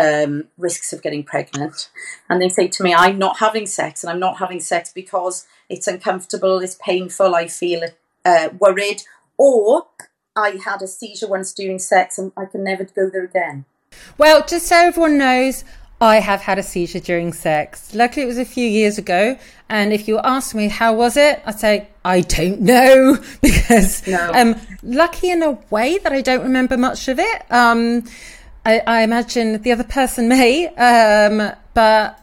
um, 0.00 0.44
risks 0.58 0.92
of 0.92 1.02
getting 1.02 1.22
pregnant. 1.22 1.90
And 2.28 2.40
they 2.40 2.48
say 2.48 2.68
to 2.68 2.82
me, 2.82 2.94
I'm 2.94 3.18
not 3.18 3.38
having 3.38 3.66
sex, 3.66 4.02
and 4.02 4.10
I'm 4.10 4.20
not 4.20 4.38
having 4.38 4.60
sex 4.60 4.92
because 4.92 5.46
it's 5.68 5.86
uncomfortable, 5.86 6.58
it's 6.58 6.76
painful, 6.76 7.34
I 7.34 7.48
feel 7.48 7.82
uh, 8.24 8.48
worried, 8.58 9.02
or 9.38 9.86
I 10.36 10.58
had 10.64 10.82
a 10.82 10.86
seizure 10.86 11.28
once 11.28 11.52
during 11.52 11.78
sex 11.78 12.18
and 12.18 12.32
I 12.36 12.46
can 12.46 12.64
never 12.64 12.84
go 12.84 13.08
there 13.08 13.24
again. 13.24 13.64
Well, 14.18 14.44
just 14.44 14.66
so 14.66 14.76
everyone 14.76 15.18
knows, 15.18 15.64
I 16.00 16.16
have 16.16 16.40
had 16.40 16.58
a 16.58 16.62
seizure 16.62 16.98
during 16.98 17.32
sex. 17.32 17.94
Luckily, 17.94 18.24
it 18.24 18.26
was 18.26 18.38
a 18.38 18.44
few 18.44 18.66
years 18.66 18.98
ago. 18.98 19.38
And 19.68 19.92
if 19.92 20.08
you 20.08 20.18
ask 20.18 20.54
me, 20.54 20.68
how 20.68 20.94
was 20.94 21.16
it? 21.16 21.40
I'd 21.46 21.60
say, 21.60 21.88
I 22.04 22.20
don't 22.22 22.60
know, 22.60 23.18
because 23.42 24.06
no. 24.06 24.30
I'm 24.34 24.56
lucky 24.82 25.30
in 25.30 25.42
a 25.42 25.52
way 25.70 25.98
that 25.98 26.12
I 26.12 26.20
don't 26.20 26.42
remember 26.42 26.76
much 26.76 27.08
of 27.08 27.18
it. 27.20 27.42
Um, 27.50 28.04
I, 28.64 28.82
I 28.86 29.02
imagine 29.02 29.60
the 29.62 29.72
other 29.72 29.84
person 29.84 30.28
may, 30.28 30.68
um, 30.68 31.52
but 31.74 32.20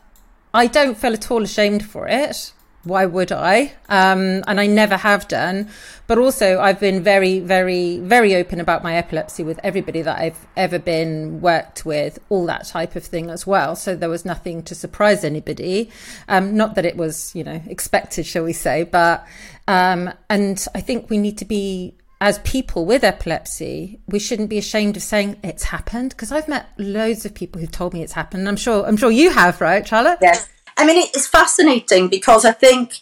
I 0.54 0.68
don't 0.68 0.98
feel 0.98 1.14
at 1.14 1.30
all 1.30 1.44
ashamed 1.44 1.86
for 1.86 2.08
it. 2.08 2.54
Why 2.84 3.06
would 3.06 3.32
I? 3.32 3.74
Um, 3.90 4.44
and 4.48 4.60
I 4.60 4.66
never 4.66 4.98
have 4.98 5.28
done. 5.28 5.70
But 6.08 6.18
also, 6.18 6.60
I've 6.60 6.80
been 6.80 7.04
very, 7.04 7.40
very, 7.40 8.00
very 8.00 8.36
open 8.36 8.60
about 8.60 8.82
my 8.82 8.96
epilepsy 8.96 9.44
with 9.44 9.60
everybody 9.64 10.02
that 10.02 10.18
I've 10.18 10.48
ever 10.58 10.80
been 10.80 11.42
worked 11.42 11.86
with, 11.86 12.18
all 12.30 12.48
that 12.48 12.66
type 12.66 12.96
of 12.96 13.04
thing 13.04 13.30
as 13.30 13.46
well. 13.46 13.76
So 13.76 13.96
there 13.96 14.10
was 14.10 14.26
nothing 14.26 14.64
to 14.64 14.74
surprise 14.74 15.24
anybody. 15.24 15.92
Um, 16.28 16.58
not 16.58 16.74
that 16.74 16.86
it 16.86 16.98
was, 16.98 17.36
you 17.36 17.44
know, 17.44 17.62
expected, 17.68 18.26
shall 18.26 18.44
we 18.44 18.54
say, 18.54 18.82
but 18.82 19.28
um, 19.68 20.12
and 20.28 20.66
I 20.74 20.82
think 20.82 21.10
we 21.10 21.20
need 21.20 21.38
to 21.38 21.46
be 21.46 21.94
as 22.22 22.38
people 22.40 22.86
with 22.86 23.04
epilepsy, 23.04 24.00
we 24.08 24.20
shouldn't 24.20 24.48
be 24.48 24.60
ashamed 24.60 24.96
of 24.96 25.02
saying 25.02 25.38
it's 25.44 25.64
happened 25.64 26.12
because 26.12 26.32
I've 26.32 26.48
met 26.48 26.68
loads 26.78 27.26
of 27.26 27.34
people 27.34 27.60
who've 27.60 27.72
told 27.72 27.96
me 27.96 28.04
it's 28.04 28.14
happened. 28.14 28.48
I'm 28.48 28.56
sure 28.56 28.86
I'm 28.86 28.96
sure 28.96 29.10
you 29.10 29.32
have, 29.32 29.60
right, 29.60 29.86
Charlotte? 29.86 30.20
Yes. 30.22 30.48
I 30.78 30.86
mean, 30.86 31.00
it's 31.00 31.28
fascinating 31.28 32.10
because 32.10 32.46
I 32.46 32.52
think 32.52 33.00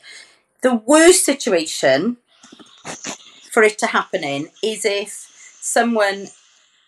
the 0.62 0.76
worst 0.76 1.26
situation 1.26 2.16
for 3.52 3.62
it 3.62 3.78
to 3.80 3.88
happen 3.88 4.24
in 4.24 4.48
is 4.64 4.86
if 4.86 5.28
someone 5.62 6.28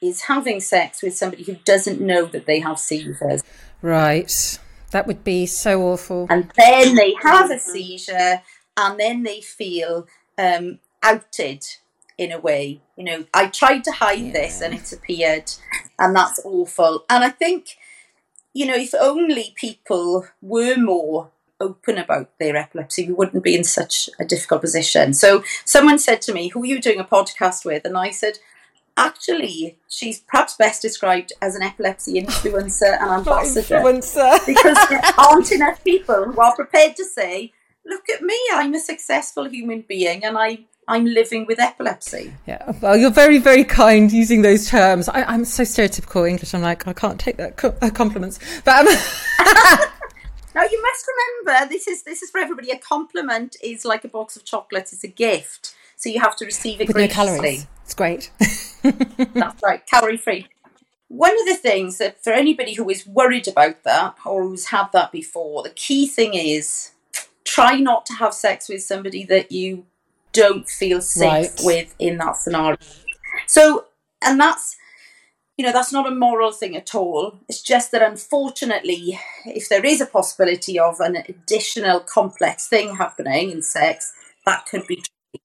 is 0.02 0.22
having 0.22 0.62
sex 0.62 1.04
with 1.04 1.16
somebody 1.16 1.44
who 1.44 1.58
doesn't 1.66 2.00
know 2.00 2.26
that 2.26 2.46
they 2.46 2.62
have 2.62 2.80
seizures. 2.80 3.44
Right. 3.82 4.60
That 4.92 5.06
would 5.06 5.26
be 5.26 5.46
so 5.46 5.82
awful. 5.82 6.28
And 6.30 6.50
then 6.56 6.96
they 6.96 7.14
have 7.22 7.52
a 7.52 7.60
seizure 7.60 8.42
and 8.78 9.00
then 9.00 9.24
they 9.24 9.42
feel 9.42 10.08
um, 10.38 10.80
outed 11.04 11.66
in 12.22 12.32
a 12.32 12.40
way. 12.40 12.82
You 12.96 13.04
know, 13.04 13.26
I 13.34 13.48
tried 13.48 13.84
to 13.86 13.92
hide 13.92 14.20
yeah. 14.20 14.34
this 14.34 14.62
and 14.62 14.74
it 14.74 14.92
appeared, 14.94 15.52
and 15.98 16.16
that's 16.16 16.40
awful. 16.46 17.04
And 17.10 17.24
I 17.24 17.30
think, 17.30 17.78
you 18.54 18.66
know, 18.66 18.76
if 18.76 18.94
only 18.94 19.54
people 19.56 20.28
were 20.42 20.78
more 20.78 21.32
open 21.60 21.98
about 21.98 22.30
their 22.40 22.56
epilepsy, 22.56 23.08
we 23.08 23.14
wouldn't 23.14 23.44
be 23.44 23.56
in 23.56 23.64
such 23.64 24.10
a 24.20 24.26
difficult 24.26 24.62
position. 24.62 25.14
So 25.14 25.44
someone 25.66 26.00
said 26.00 26.22
to 26.24 26.34
me, 26.34 26.50
Who 26.50 26.64
are 26.64 26.68
you 26.68 26.80
doing 26.80 27.00
a 27.00 27.04
podcast 27.04 27.66
with? 27.66 27.86
And 27.86 27.98
I 27.98 28.12
said, 28.12 28.38
Actually, 28.98 29.78
she's 29.88 30.20
perhaps 30.20 30.56
best 30.58 30.82
described 30.82 31.34
as 31.42 31.56
an 31.56 31.64
epilepsy 31.64 32.22
influencer 32.22 33.02
and 33.02 33.10
ambassador. 33.20 33.78
influencer. 33.78 34.46
because 34.46 34.78
there 34.90 35.02
aren't 35.18 35.52
enough 35.52 35.84
people 35.84 36.26
who 36.26 36.40
are 36.40 36.56
prepared 36.56 36.96
to 36.98 37.06
say, 37.06 37.52
Look 37.86 38.10
at 38.10 38.22
me, 38.22 38.38
I'm 38.54 38.76
a 38.76 38.80
successful 38.80 39.50
human 39.50 39.86
being 39.88 40.24
and 40.24 40.38
I 40.38 40.66
I'm 40.92 41.06
living 41.06 41.46
with 41.46 41.58
epilepsy. 41.58 42.34
Yeah, 42.46 42.74
well, 42.82 42.98
you're 42.98 43.12
very, 43.12 43.38
very 43.38 43.64
kind 43.64 44.12
using 44.12 44.42
those 44.42 44.68
terms. 44.68 45.08
I, 45.08 45.34
am 45.34 45.46
so 45.46 45.64
stereotypical 45.64 46.30
English. 46.30 46.54
I'm 46.54 46.62
like, 46.62 46.86
I 46.86 46.92
can't 46.92 47.18
take 47.18 47.38
that 47.38 47.56
co- 47.56 47.74
uh, 47.82 47.90
compliments. 47.92 48.40
But 48.66 48.80
um... 48.80 48.86
now 50.54 50.64
you 50.70 50.82
must 50.82 51.08
remember, 51.46 51.70
this 51.70 51.88
is 51.88 52.04
this 52.04 52.22
is 52.22 52.30
for 52.30 52.40
everybody. 52.40 52.72
A 52.72 52.78
compliment 52.78 53.56
is 53.64 53.86
like 53.86 54.04
a 54.04 54.10
box 54.10 54.36
of 54.36 54.44
chocolates. 54.44 54.92
It's 54.92 55.06
a 55.06 55.08
gift, 55.08 55.74
so 55.96 56.10
you 56.10 56.20
have 56.20 56.36
to 56.36 56.46
receive 56.46 56.82
it 56.82 56.90
with 56.90 56.98
graciously. 56.98 57.26
no 57.26 57.36
calories. 57.38 57.68
It's 57.86 57.94
great. 57.94 58.32
That's 59.34 59.64
right, 59.64 59.88
calorie 59.88 60.18
free. 60.18 60.48
One 61.08 61.40
of 61.40 61.46
the 61.46 61.56
things 61.56 62.00
that 62.00 62.22
for 62.22 62.34
anybody 62.34 62.74
who 62.74 62.90
is 62.90 63.08
worried 63.08 63.48
about 63.48 63.84
that 63.84 64.16
or 64.26 64.44
who's 64.44 64.66
had 64.66 64.88
that 64.92 65.14
before, 65.14 65.64
the 65.64 65.70
key 65.70 66.06
thing 66.06 66.34
is 66.34 66.92
try 67.46 67.78
not 67.78 68.06
to 68.08 68.14
have 68.14 68.34
sex 68.34 68.68
with 68.68 68.84
somebody 68.84 69.24
that 69.24 69.54
you 69.54 69.86
don't 70.34 70.68
feel 70.68 71.02
safe 71.02 71.30
right. 71.30 71.62
with 71.64 71.96
in 72.00 72.18
that 72.18 72.38
scenario. 72.38 72.78
So, 73.48 73.86
and 74.22 74.40
that's, 74.40 74.78
you 75.58 75.66
know, 75.66 75.72
that's 75.72 75.94
not 75.94 76.08
a 76.08 76.16
moral 76.16 76.52
thing 76.52 76.76
at 76.76 76.96
all. 76.96 77.40
It's 77.48 77.62
just 77.62 77.92
that 77.92 78.02
unfortunately, 78.02 79.20
if 79.46 79.70
there 79.70 79.86
is 79.86 80.02
a 80.02 80.06
possibility 80.06 80.80
of 80.80 81.00
an 81.00 81.18
additional 81.28 82.00
complex 82.00 82.68
thing 82.68 82.96
happening 82.96 83.52
in 83.52 83.62
sex, 83.62 84.14
that 84.46 84.66
could 84.66 84.88
be 84.88 84.96
tricky. 84.96 85.44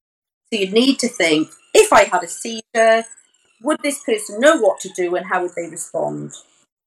So 0.53 0.61
you 0.61 0.71
need 0.71 0.99
to 1.01 1.09
think 1.09 1.49
if 1.75 1.93
I 1.93 2.05
had 2.05 2.23
a 2.23 2.29
seizure, 2.29 3.05
would 3.63 3.83
this 3.83 4.03
person 4.05 4.41
know 4.41 4.59
what 4.59 4.81
to 4.81 4.89
do 4.91 5.17
and 5.17 5.27
how 5.27 5.43
would 5.43 5.53
they 5.57 5.69
respond? 5.69 6.33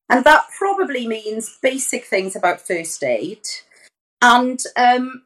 And 0.09 0.23
that 0.23 0.45
probably 0.57 1.07
means 1.07 1.57
basic 1.61 2.05
things 2.05 2.35
about 2.35 2.61
first 2.61 3.03
aid. 3.03 3.41
And 4.21 4.59
um, 4.75 5.23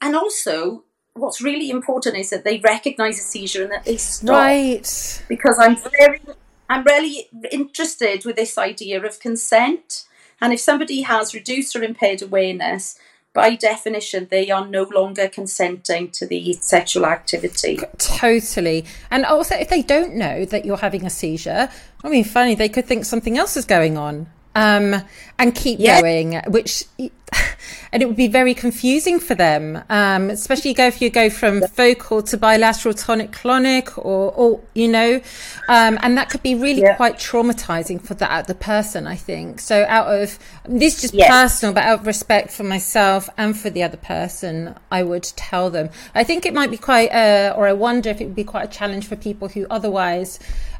and 0.00 0.16
also 0.16 0.84
what's 1.18 1.40
really 1.40 1.70
important 1.70 2.16
is 2.16 2.30
that 2.30 2.44
they 2.44 2.58
recognise 2.58 3.18
a 3.18 3.22
seizure 3.22 3.62
and 3.62 3.72
that 3.72 3.84
they 3.84 3.96
stop. 3.96 4.36
Right. 4.36 5.22
Because 5.28 5.58
I'm 5.58 5.76
very, 5.76 6.20
I'm 6.68 6.84
really 6.84 7.28
interested 7.50 8.24
with 8.24 8.36
this 8.36 8.58
idea 8.58 9.04
of 9.04 9.20
consent. 9.20 10.04
And 10.40 10.52
if 10.52 10.60
somebody 10.60 11.02
has 11.02 11.34
reduced 11.34 11.74
or 11.74 11.82
impaired 11.82 12.22
awareness, 12.22 12.98
by 13.34 13.54
definition, 13.54 14.26
they 14.30 14.50
are 14.50 14.66
no 14.66 14.82
longer 14.84 15.28
consenting 15.28 16.10
to 16.10 16.26
the 16.26 16.54
sexual 16.54 17.06
activity. 17.06 17.78
Totally. 17.98 18.84
And 19.10 19.24
also, 19.24 19.54
if 19.54 19.68
they 19.68 19.82
don't 19.82 20.14
know 20.14 20.44
that 20.46 20.64
you're 20.64 20.78
having 20.78 21.04
a 21.04 21.10
seizure, 21.10 21.68
I 22.02 22.08
mean, 22.08 22.24
funny, 22.24 22.54
they 22.54 22.68
could 22.68 22.86
think 22.86 23.04
something 23.04 23.38
else 23.38 23.56
is 23.56 23.64
going 23.64 23.96
on 23.96 24.26
um, 24.54 25.02
and 25.38 25.54
keep 25.54 25.78
yeah. 25.78 26.00
going, 26.00 26.40
which 26.48 26.84
and 27.92 28.02
it 28.02 28.06
would 28.06 28.16
be 28.16 28.28
very 28.28 28.54
confusing 28.54 29.18
for 29.18 29.34
them, 29.34 29.82
um, 29.88 30.30
especially 30.30 30.74
if 30.76 31.02
you 31.02 31.10
go 31.10 31.30
from 31.30 31.62
focal 31.62 32.22
to 32.22 32.36
bilateral 32.36 32.94
tonic 32.94 33.32
clonic, 33.32 33.96
or, 33.98 34.32
or 34.32 34.60
you 34.74 34.88
know, 34.88 35.20
um, 35.68 35.98
and 36.02 36.16
that 36.16 36.30
could 36.30 36.42
be 36.42 36.54
really 36.54 36.82
yeah. 36.82 36.96
quite 36.96 37.16
traumatizing 37.16 38.00
for 38.02 38.14
the 38.14 38.44
the 38.46 38.54
person. 38.54 39.06
I 39.06 39.16
think 39.16 39.60
so. 39.60 39.84
Out 39.88 40.06
of 40.08 40.38
this, 40.64 40.96
is 40.96 41.02
just 41.02 41.14
yes. 41.14 41.28
personal, 41.28 41.74
but 41.74 41.84
out 41.84 42.00
of 42.00 42.06
respect 42.06 42.50
for 42.50 42.64
myself 42.64 43.28
and 43.36 43.58
for 43.58 43.70
the 43.70 43.82
other 43.82 43.96
person, 43.96 44.74
I 44.90 45.02
would 45.02 45.24
tell 45.24 45.70
them. 45.70 45.90
I 46.14 46.24
think 46.24 46.46
it 46.46 46.54
might 46.54 46.70
be 46.70 46.76
quite, 46.76 47.10
uh, 47.10 47.54
or 47.56 47.66
I 47.66 47.72
wonder 47.72 48.10
if 48.10 48.20
it 48.20 48.26
would 48.26 48.36
be 48.36 48.44
quite 48.44 48.64
a 48.64 48.72
challenge 48.72 49.06
for 49.06 49.16
people 49.16 49.48
who 49.48 49.66
otherwise 49.70 50.38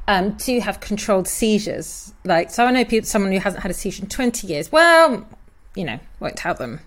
um, 0.08 0.32
do 0.32 0.60
have 0.60 0.80
controlled 0.80 1.28
seizures. 1.28 2.14
Like, 2.24 2.50
so 2.50 2.64
I 2.64 2.70
know 2.70 2.84
people, 2.84 3.06
someone 3.06 3.30
who 3.30 3.38
hasn't 3.38 3.62
had 3.62 3.70
a 3.70 3.74
seizure 3.74 4.02
in 4.02 4.08
20 4.08 4.46
years. 4.46 4.72
Well, 4.72 5.26
you 5.74 5.84
know, 5.84 5.98
won't 6.20 6.36
tell 6.36 6.54
them. 6.54 6.80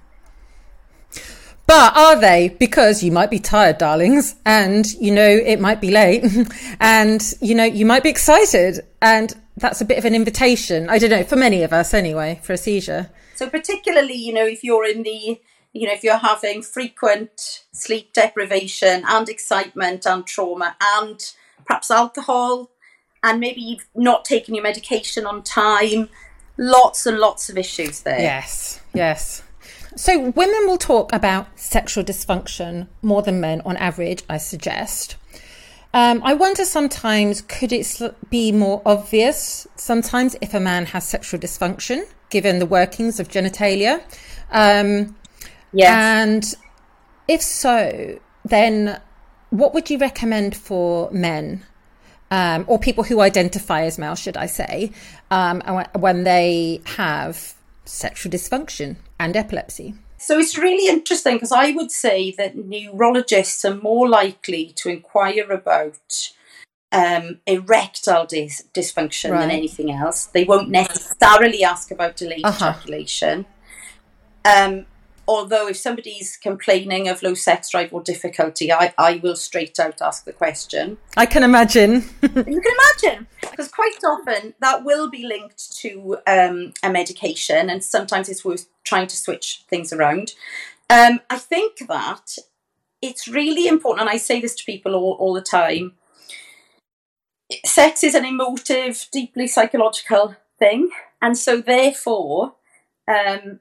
But 1.68 1.96
are 1.96 2.20
they? 2.20 2.50
Because 2.60 3.02
you 3.02 3.12
might 3.12 3.30
be 3.30 3.40
tired, 3.40 3.78
darlings, 3.78 4.36
and 4.46 4.86
you 4.94 5.12
know 5.12 5.30
it 5.30 5.60
might 5.60 5.80
be 5.80 5.90
late, 5.90 6.26
and 6.80 7.22
you 7.40 7.56
know 7.56 7.64
you 7.64 7.86
might 7.86 8.04
be 8.04 8.10
excited, 8.10 8.86
and 9.02 9.34
that's 9.56 9.80
a 9.80 9.86
bit 9.86 9.98
of 9.98 10.06
an 10.06 10.14
invitation. 10.14 10.90
I 10.90 10.98
don't 10.98 11.12
know 11.12 11.24
for 11.24 11.38
many 11.38 11.64
of 11.64 11.72
us 11.72 11.94
anyway 11.94 12.40
for 12.44 12.54
a 12.54 12.58
seizure. 12.58 13.10
So 13.36 13.50
particularly, 13.50 14.16
you 14.16 14.34
know, 14.34 14.46
if 14.46 14.64
you're 14.64 14.86
in 14.86 15.04
the, 15.04 15.40
you 15.74 15.88
know, 15.88 15.94
if 15.94 16.04
you're 16.04 16.18
having 16.18 16.62
frequent 16.62 17.64
sleep 17.72 18.12
deprivation 18.14 19.04
and 19.08 19.30
excitement 19.30 20.06
and 20.06 20.26
trauma 20.26 20.76
and 21.00 21.20
perhaps 21.66 21.90
alcohol, 21.90 22.72
and 23.24 23.40
maybe 23.40 23.62
you've 23.62 23.88
not 23.96 24.26
taken 24.26 24.56
your 24.56 24.64
medication 24.64 25.26
on 25.26 25.42
time, 25.42 26.10
lots 26.62 27.08
and 27.08 27.18
lots 27.18 27.50
of 27.50 27.58
issues 27.58 28.02
there. 28.02 28.22
Yes, 28.22 28.80
yes. 28.94 29.42
So 29.96 30.30
women 30.30 30.68
will 30.68 30.78
talk 30.78 31.12
about 31.12 31.48
sexual 31.60 32.04
dysfunction 32.04 32.88
more 33.02 33.22
than 33.22 33.42
men 33.42 33.62
on 33.66 33.76
average, 33.78 34.24
I 34.30 34.38
suggest. 34.38 35.18
Um, 35.94 36.22
I 36.24 36.34
wonder 36.34 36.64
sometimes 36.64 37.42
could 37.42 37.74
it 37.74 38.00
be 38.30 38.54
more 38.54 38.82
obvious 38.86 39.68
sometimes 39.76 40.38
if 40.40 40.54
a 40.54 40.60
man 40.60 40.86
has 40.86 41.06
sexual 41.06 41.40
dysfunction, 41.40 42.06
given 42.30 42.60
the 42.60 42.66
workings 42.66 43.20
of 43.20 43.28
genitalia? 43.28 44.02
Um, 44.52 45.18
yes. 45.74 45.90
And 45.90 46.56
if 47.28 47.42
so, 47.42 48.20
then 48.46 49.02
what 49.50 49.74
would 49.74 49.90
you 49.90 49.98
recommend 49.98 50.56
for 50.56 51.12
men 51.12 51.66
um, 52.32 52.66
or 52.68 52.80
people 52.80 53.04
who 53.04 53.20
identify 53.22 53.84
as 53.84 54.00
male, 54.00 54.16
should 54.16 54.38
I 54.38 54.48
say, 54.48 54.92
um, 55.30 55.62
when 56.00 56.24
they 56.24 56.82
have 56.86 57.54
sexual 57.86 58.32
dysfunction 58.32 58.96
and 59.20 59.36
epilepsy. 59.36 59.94
So 60.18 60.40
it's 60.40 60.58
really 60.58 60.88
interesting 60.88 61.36
because 61.36 61.52
I 61.52 61.72
would 61.72 61.92
say 61.92 62.32
that 62.38 62.56
neurologists 62.56 63.66
are 63.66 63.76
more 63.76 64.08
likely 64.08 64.72
to 64.78 64.90
inquire 64.90 65.52
about 65.52 66.32
um, 66.92 67.40
erectile 67.48 68.26
dis- 68.26 68.64
dysfunction 68.74 69.32
right. 69.32 69.42
than 69.42 69.52
anything 69.52 69.92
else. 69.92 70.28
They 70.28 70.44
won't 70.44 70.70
necessarily 70.70 71.64
ask 71.64 71.92
about 71.92 72.16
delayed 72.16 72.46
uh-huh. 72.46 72.70
ejaculation. 72.70 73.46
Um, 74.46 74.86
although 75.32 75.70
if 75.70 75.78
somebody's 75.78 76.36
complaining 76.36 77.08
of 77.08 77.24
low 77.24 77.34
sex 77.34 77.70
drive 77.70 77.94
or 77.94 78.02
difficulty, 78.04 78.70
I, 78.72 78.94
I 78.98 79.22
will 79.24 79.38
straight 79.38 79.80
out 79.80 80.02
ask 80.02 80.26
the 80.26 80.34
question. 80.34 80.98
I 81.16 81.26
can 81.26 81.44
imagine. 81.44 81.94
you 82.22 82.30
can 82.30 82.76
imagine. 83.02 83.28
Because 83.40 83.70
quite 83.70 84.04
often 84.04 84.56
that 84.60 84.84
will 84.84 85.10
be 85.10 85.26
linked 85.26 85.78
to 85.78 86.18
um, 86.28 86.74
a 86.84 86.90
medication, 86.90 87.70
and 87.70 87.82
sometimes 87.82 88.28
it's 88.28 88.44
worth 88.44 88.68
trying 88.84 89.08
to 89.08 89.16
switch 89.16 89.64
things 89.70 89.94
around. 89.94 90.34
Um, 90.90 91.22
I 91.30 91.38
think 91.38 91.88
that 91.88 92.36
it's 93.02 93.30
really 93.30 93.68
important, 93.68 94.02
and 94.02 94.10
I 94.10 94.18
say 94.18 94.42
this 94.42 94.56
to 94.56 94.66
people 94.66 94.96
all, 94.96 95.14
all 95.14 95.34
the 95.34 95.42
time 95.42 95.94
sex 97.66 98.04
is 98.04 98.16
an 98.16 98.26
emotive, 98.26 99.08
deeply 99.12 99.48
psychological 99.48 100.36
thing, 100.60 100.90
and 101.22 101.38
so 101.38 101.62
therefore, 101.62 102.56
um, 103.08 103.60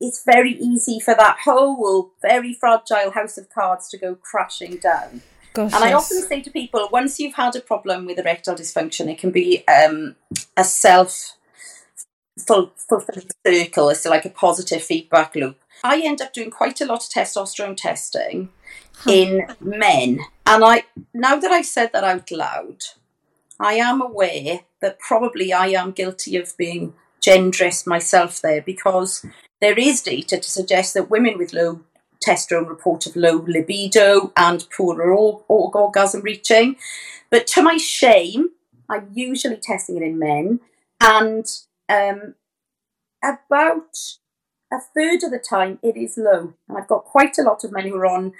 it's 0.00 0.24
very 0.24 0.52
easy 0.52 0.98
for 0.98 1.14
that 1.14 1.38
whole 1.44 2.12
very 2.22 2.54
fragile 2.54 3.10
house 3.10 3.36
of 3.36 3.50
cards 3.50 3.88
to 3.90 3.98
go 3.98 4.14
crashing 4.14 4.76
down. 4.76 5.20
Gosh, 5.52 5.72
and 5.74 5.84
I 5.84 5.92
often 5.92 6.22
say 6.22 6.40
to 6.42 6.50
people, 6.50 6.88
once 6.92 7.18
you've 7.18 7.34
had 7.34 7.56
a 7.56 7.60
problem 7.60 8.06
with 8.06 8.18
erectile 8.18 8.54
dysfunction, 8.54 9.10
it 9.10 9.18
can 9.18 9.30
be 9.30 9.66
um, 9.68 10.16
a 10.56 10.64
self 10.64 11.32
fulfilling 12.38 13.28
circle. 13.44 13.90
It's 13.90 14.06
like 14.06 14.24
a 14.24 14.30
positive 14.30 14.82
feedback 14.82 15.34
loop. 15.34 15.58
I 15.82 16.00
end 16.00 16.22
up 16.22 16.32
doing 16.32 16.50
quite 16.50 16.80
a 16.80 16.86
lot 16.86 17.04
of 17.04 17.10
testosterone 17.10 17.76
testing 17.76 18.50
in 19.06 19.46
men, 19.60 20.20
and 20.46 20.64
I 20.64 20.84
now 21.12 21.36
that 21.36 21.50
I've 21.50 21.66
said 21.66 21.92
that 21.92 22.04
out 22.04 22.30
loud, 22.30 22.84
I 23.58 23.74
am 23.74 24.00
aware 24.00 24.60
that 24.80 25.00
probably 25.00 25.52
I 25.52 25.68
am 25.68 25.90
guilty 25.90 26.36
of 26.36 26.56
being 26.56 26.94
genderist 27.20 27.86
myself 27.86 28.40
there 28.40 28.62
because 28.62 29.24
there 29.60 29.78
is 29.78 30.02
data 30.02 30.38
to 30.38 30.50
suggest 30.50 30.94
that 30.94 31.10
women 31.10 31.38
with 31.38 31.52
low 31.52 31.80
testosterone 32.24 32.68
report 32.68 33.06
of 33.06 33.16
low 33.16 33.44
libido 33.46 34.32
and 34.36 34.66
poorer 34.76 35.12
orgasm 35.12 36.20
reaching. 36.22 36.76
But 37.30 37.46
to 37.48 37.62
my 37.62 37.76
shame, 37.76 38.50
I'm 38.88 39.08
usually 39.12 39.56
testing 39.56 39.96
it 39.96 40.02
in 40.02 40.18
men, 40.18 40.60
and 41.00 41.46
um, 41.88 42.34
about 43.22 43.96
a 44.72 44.78
third 44.94 45.22
of 45.22 45.30
the 45.30 45.38
time 45.38 45.78
it 45.82 45.96
is 45.96 46.18
low. 46.18 46.54
And 46.68 46.76
I've 46.76 46.88
got 46.88 47.04
quite 47.04 47.38
a 47.38 47.42
lot 47.42 47.64
of 47.64 47.72
men 47.72 47.86
who 47.86 47.96
are 47.96 48.06
on 48.06 48.32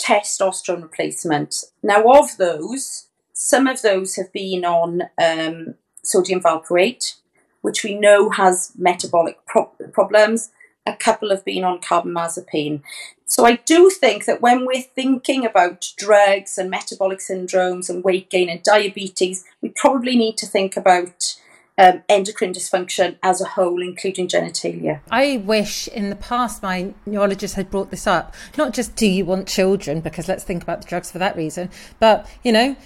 testosterone 0.00 0.82
replacement. 0.82 1.64
Now, 1.82 2.04
of 2.04 2.36
those, 2.38 3.08
some 3.32 3.66
of 3.66 3.82
those 3.82 4.16
have 4.16 4.32
been 4.32 4.64
on 4.64 5.02
um, 5.22 5.74
sodium 6.02 6.40
valproate, 6.40 7.16
which 7.60 7.84
we 7.84 7.94
know 7.94 8.30
has 8.30 8.72
metabolic 8.76 9.38
pro- 9.46 9.70
problems. 9.92 10.50
A 10.86 10.96
couple 10.96 11.30
have 11.30 11.44
been 11.44 11.64
on 11.64 11.80
carbamazepine. 11.80 12.82
So 13.26 13.44
I 13.44 13.56
do 13.56 13.90
think 13.90 14.24
that 14.24 14.40
when 14.40 14.66
we're 14.66 14.82
thinking 14.82 15.46
about 15.46 15.92
drugs 15.96 16.58
and 16.58 16.68
metabolic 16.68 17.20
syndromes 17.20 17.88
and 17.88 18.02
weight 18.02 18.28
gain 18.28 18.48
and 18.48 18.62
diabetes, 18.62 19.44
we 19.60 19.68
probably 19.68 20.16
need 20.16 20.36
to 20.38 20.46
think 20.46 20.76
about 20.76 21.36
um, 21.80 22.02
endocrine 22.08 22.52
dysfunction 22.52 23.16
as 23.22 23.40
a 23.40 23.44
whole, 23.44 23.80
including 23.80 24.28
genitalia. 24.28 25.00
I 25.10 25.38
wish 25.38 25.88
in 25.88 26.10
the 26.10 26.16
past 26.16 26.62
my 26.62 26.92
neurologist 27.06 27.54
had 27.54 27.70
brought 27.70 27.90
this 27.90 28.06
up. 28.06 28.34
Not 28.58 28.74
just 28.74 28.96
do 28.96 29.06
you 29.06 29.24
want 29.24 29.48
children, 29.48 30.00
because 30.00 30.28
let's 30.28 30.44
think 30.44 30.62
about 30.62 30.82
the 30.82 30.88
drugs 30.88 31.10
for 31.10 31.18
that 31.18 31.36
reason, 31.36 31.70
but 31.98 32.28
you 32.42 32.52
know, 32.52 32.76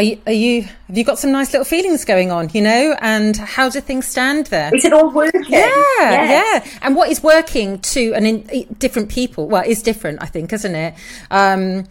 are 0.00 0.02
you, 0.02 0.22
are 0.26 0.32
you, 0.32 0.62
have 0.62 0.96
you 0.96 1.04
got 1.04 1.18
some 1.18 1.30
nice 1.30 1.52
little 1.52 1.66
feelings 1.66 2.06
going 2.06 2.30
on, 2.30 2.48
you 2.54 2.62
know, 2.62 2.96
and 3.02 3.36
how 3.36 3.68
do 3.68 3.82
things 3.82 4.06
stand 4.06 4.46
there? 4.46 4.74
Is 4.74 4.86
it 4.86 4.94
all 4.94 5.10
working? 5.10 5.44
Yeah, 5.46 5.66
yes. 5.98 6.64
yeah. 6.64 6.78
And 6.80 6.96
what 6.96 7.10
is 7.10 7.22
working 7.22 7.80
to 7.80 8.14
and 8.14 8.26
in 8.26 8.66
different 8.78 9.10
people? 9.10 9.46
Well, 9.46 9.62
is 9.66 9.82
different, 9.82 10.22
I 10.22 10.26
think, 10.26 10.54
isn't 10.54 10.74
it? 10.74 10.94
Um, 11.30 11.84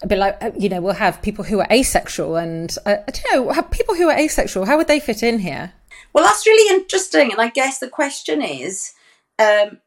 a 0.00 0.06
bit 0.06 0.18
like 0.18 0.40
you 0.58 0.68
know 0.68 0.80
we'll 0.80 0.94
have 0.94 1.22
people 1.22 1.44
who 1.44 1.58
are 1.60 1.66
asexual 1.72 2.36
and 2.36 2.76
uh, 2.84 2.96
I 3.08 3.10
don't 3.10 3.46
know 3.46 3.62
people 3.70 3.94
who 3.94 4.10
are 4.10 4.18
asexual 4.18 4.66
how 4.66 4.76
would 4.76 4.86
they 4.86 5.00
fit 5.00 5.22
in 5.22 5.38
here 5.38 5.72
well 6.12 6.24
that's 6.24 6.46
really 6.46 6.76
interesting 6.76 7.32
and 7.32 7.40
I 7.40 7.48
guess 7.48 7.78
the 7.78 7.88
question 7.88 8.42
is 8.42 8.92
um, 9.38 9.78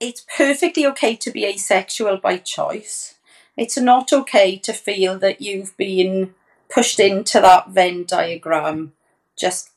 it's 0.00 0.24
perfectly 0.34 0.86
okay 0.86 1.16
to 1.16 1.30
be 1.30 1.44
asexual 1.44 2.16
by 2.16 2.38
choice 2.38 3.16
it's 3.58 3.76
not 3.76 4.10
okay 4.10 4.56
to 4.56 4.72
feel 4.72 5.18
that 5.18 5.42
you've 5.42 5.76
been 5.76 6.34
pushed 6.70 7.00
into 7.00 7.40
that 7.40 7.70
Venn 7.70 8.04
diagram 8.04 8.92
just 9.36 9.70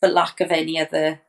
for 0.00 0.08
lack 0.08 0.40
of 0.40 0.50
any 0.50 0.78
other 0.78 1.20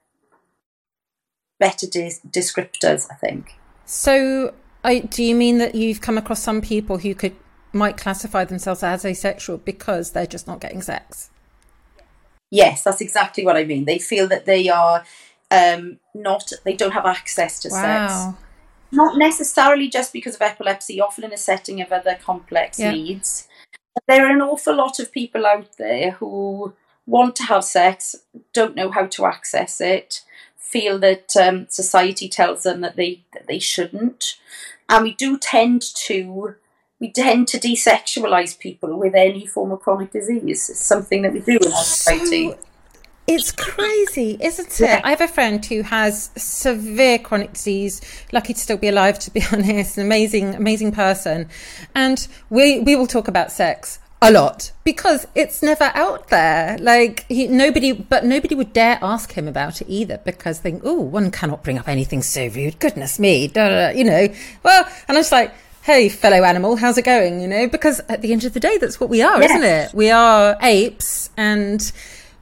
better 1.60 1.88
de- 1.88 2.20
descriptors 2.30 3.08
I 3.12 3.16
think 3.16 3.56
so 3.86 4.54
I, 4.84 5.00
do 5.00 5.24
you 5.24 5.36
mean 5.36 5.60
that 5.60 5.76
you've 5.76 6.02
come 6.02 6.18
across 6.18 6.42
some 6.42 6.62
people 6.62 6.98
who 6.98 7.16
could 7.16 7.36
might 7.74 7.98
classify 7.98 8.46
themselves 8.46 8.84
as 8.84 9.04
asexual 9.04 9.58
because 9.58 10.12
they're 10.12 10.28
just 10.28 10.48
not 10.48 10.62
getting 10.62 10.82
sex. 10.82 11.32
Yes, 12.52 12.84
that's 12.84 13.02
exactly 13.02 13.44
what 13.44 13.58
I 13.58 13.64
mean. 13.64 13.86
They 13.86 13.98
feel 13.98 14.28
that 14.28 14.46
they 14.46 14.70
are 14.70 15.04
um, 15.50 16.00
not, 16.14 16.52
they 16.64 16.76
don't 16.76 16.92
have 16.92 17.06
access 17.06 17.60
to 17.62 17.70
wow. 17.70 17.82
sex. 17.82 18.40
Not 18.92 19.18
necessarily 19.18 19.90
just 19.90 20.14
because 20.14 20.36
of 20.36 20.42
epilepsy, 20.44 21.02
often 21.02 21.24
in 21.24 21.34
a 21.34 21.38
setting 21.38 21.82
of 21.82 21.92
other 21.92 22.16
complex 22.24 22.78
yeah. 22.78 22.92
needs. 22.92 23.48
There 24.08 24.26
are 24.26 24.32
an 24.32 24.42
awful 24.42 24.76
lot 24.76 25.00
of 25.00 25.12
people 25.12 25.46
out 25.46 25.78
there 25.78 26.12
who 26.12 26.74
want 27.06 27.36
to 27.38 27.44
have 27.44 27.64
sex, 27.64 28.16
don't 28.54 28.76
know 28.76 28.92
how 28.92 29.06
to 29.08 29.26
access 29.26 29.80
it, 29.82 30.22
feel 30.58 30.98
that 31.00 31.36
um, 31.38 31.68
society 31.70 32.28
tells 32.28 32.64
them 32.64 32.82
that 32.82 32.96
they 32.96 33.22
that 33.34 33.48
they 33.48 33.60
shouldn't, 33.60 34.40
and 34.90 35.04
we 35.04 35.14
do 35.14 35.38
tend 35.38 35.82
to 36.08 36.56
we 37.00 37.12
tend 37.12 37.48
to 37.50 37.60
desexualize 37.60 38.58
people 38.58 38.98
with 38.98 39.14
any 39.14 39.46
form 39.46 39.72
of 39.72 39.82
chronic 39.82 40.12
disease. 40.12 40.70
It's 40.70 40.80
something 40.80 41.22
that 41.24 41.34
we 41.34 41.42
do 41.42 41.58
in 41.58 41.72
our 41.72 41.84
society. 41.84 42.52
So, 42.52 42.58
it's 43.28 43.52
crazy, 43.52 44.38
isn't 44.40 44.82
it? 44.82 44.86
Yeah. 44.86 45.02
I 45.04 45.12
have 45.12 45.22
a 45.22 45.28
friend 45.28 45.66
who 45.66 45.82
has 45.82 46.30
severe 46.36 47.20
chronic 47.20 47.54
disease, 47.54 48.02
lucky 48.32 48.54
to 48.54 48.60
still 48.60 48.78
be 48.78 48.90
alive, 48.90 49.20
to 49.20 49.32
be 49.32 49.42
honest, 49.52 49.98
an 49.98 50.06
amazing, 50.06 50.56
amazing 50.56 50.92
person. 50.92 51.50
And 51.96 52.28
we, 52.50 52.80
we 52.80 52.96
will 52.96 53.08
talk 53.08 53.28
about 53.28 53.52
sex 53.52 54.00
a 54.22 54.32
lot 54.32 54.72
because 54.84 55.28
it's 55.36 55.62
never 55.62 55.92
out 55.96 56.30
there. 56.30 56.78
Like 56.80 57.26
he, 57.28 57.48
nobody, 57.48 57.92
but 57.92 58.26
nobody 58.26 58.56
would 58.56 58.74
dare 58.74 59.00
ask 59.02 59.34
him 59.34 59.48
about 59.48 59.82
it 59.82 59.88
either 59.90 60.20
because 60.24 60.60
think, 60.60 60.82
oh, 60.86 61.02
one 61.02 61.32
cannot 61.32 61.64
bring 61.64 61.78
up 61.78 61.88
anything 61.88 62.22
so 62.22 62.48
rude. 62.48 62.80
Goodness 62.80 63.20
me, 63.20 63.48
da, 63.48 63.70
da, 63.70 63.92
da, 63.92 63.98
you 63.98 64.04
know. 64.04 64.28
Well, 64.64 64.88
and 65.08 65.18
I 65.18 65.20
was 65.20 65.32
like, 65.32 65.54
hey, 65.84 66.08
fellow 66.08 66.44
animal, 66.44 66.78
how's 66.78 66.98
it 66.98 67.04
going? 67.04 67.42
You 67.42 67.48
know, 67.48 67.68
because 67.68 68.00
at 68.08 68.22
the 68.22 68.32
end 68.32 68.46
of 68.46 68.54
the 68.54 68.60
day, 68.60 68.78
that's 68.78 69.00
what 69.00 69.10
we 69.10 69.22
are, 69.22 69.42
yes. 69.42 69.52
isn't 69.52 69.64
it? 69.64 69.94
We 69.94 70.10
are 70.10 70.58
apes, 70.62 71.30
and 71.36 71.92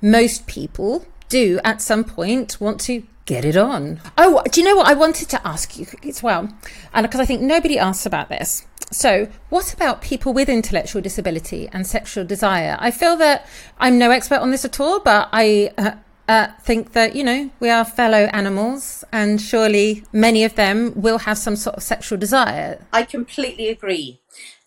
most 0.02 0.48
people 0.48 1.06
do 1.30 1.60
at 1.64 1.82
some 1.82 2.04
point 2.04 2.60
want 2.60 2.80
to 2.82 3.04
get 3.26 3.46
it 3.46 3.56
on. 3.56 4.02
Oh, 4.18 4.44
do 4.52 4.60
you 4.60 4.68
know 4.68 4.76
what 4.76 4.88
I 4.88 4.94
wanted 4.94 5.30
to 5.30 5.48
ask 5.48 5.78
you 5.78 5.86
as 6.04 6.22
well? 6.22 6.50
And 6.94 7.06
because 7.06 7.20
I 7.20 7.26
think 7.26 7.42
nobody 7.42 7.80
asks 7.80 8.06
about 8.06 8.30
this. 8.30 8.66
So, 8.92 9.30
what 9.50 9.74
about 9.74 10.02
people 10.02 10.34
with 10.34 10.50
intellectual 10.50 11.02
disability 11.02 11.70
and 11.72 11.88
sexual 11.88 12.26
desire? 12.26 12.76
I 12.80 12.92
feel 12.92 13.16
that 13.18 13.48
I'm 13.80 13.98
no 13.98 14.12
expert 14.12 14.40
on 14.40 14.52
this 14.52 14.66
at 14.66 14.82
all, 14.82 15.00
but 15.00 15.30
I 15.32 15.72
uh, 15.78 15.92
uh, 16.28 16.48
think 16.62 16.92
that, 16.92 17.16
you 17.16 17.24
know, 17.24 17.50
we 17.62 17.70
are 17.70 17.86
fellow 17.86 18.30
animals 18.34 19.06
and 19.14 19.40
surely 19.40 20.04
many 20.12 20.44
of 20.44 20.56
them 20.56 20.94
will 20.96 21.20
have 21.20 21.38
some 21.38 21.56
sort 21.56 21.78
of 21.78 21.84
sexual 21.84 22.18
desire. 22.18 22.86
I 22.92 23.04
completely 23.04 23.70
agree. 23.70 24.22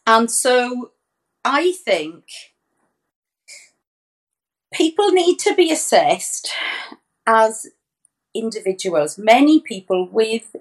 And 0.07 0.31
so 0.31 0.92
I 1.44 1.73
think 1.85 2.25
people 4.74 5.10
need 5.10 5.38
to 5.38 5.54
be 5.54 5.70
assessed 5.70 6.50
as 7.26 7.66
individuals. 8.34 9.16
Many 9.16 9.60
people 9.60 10.08
with 10.10 10.54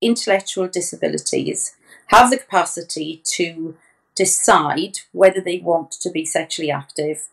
intellectual 0.00 0.68
disabilities 0.68 1.76
have 2.06 2.30
the 2.30 2.38
capacity 2.38 3.20
to 3.24 3.76
decide 4.14 5.00
whether 5.12 5.40
they 5.40 5.58
want 5.58 5.92
to 5.92 6.10
be 6.10 6.24
sexually 6.24 6.70
active 6.70 7.28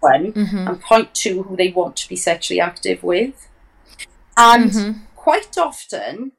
one, 0.00 0.32
mm-hmm. 0.32 0.68
and 0.68 0.80
point 0.80 1.14
two 1.14 1.44
who 1.44 1.56
they 1.56 1.70
want 1.70 1.96
to 1.96 2.08
be 2.08 2.16
sexually 2.16 2.60
active 2.60 3.02
with. 3.02 3.48
And 4.36 4.70
mm-hmm. 4.70 4.98
quite 5.14 5.56
often, 5.56 6.32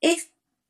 if 0.00 0.28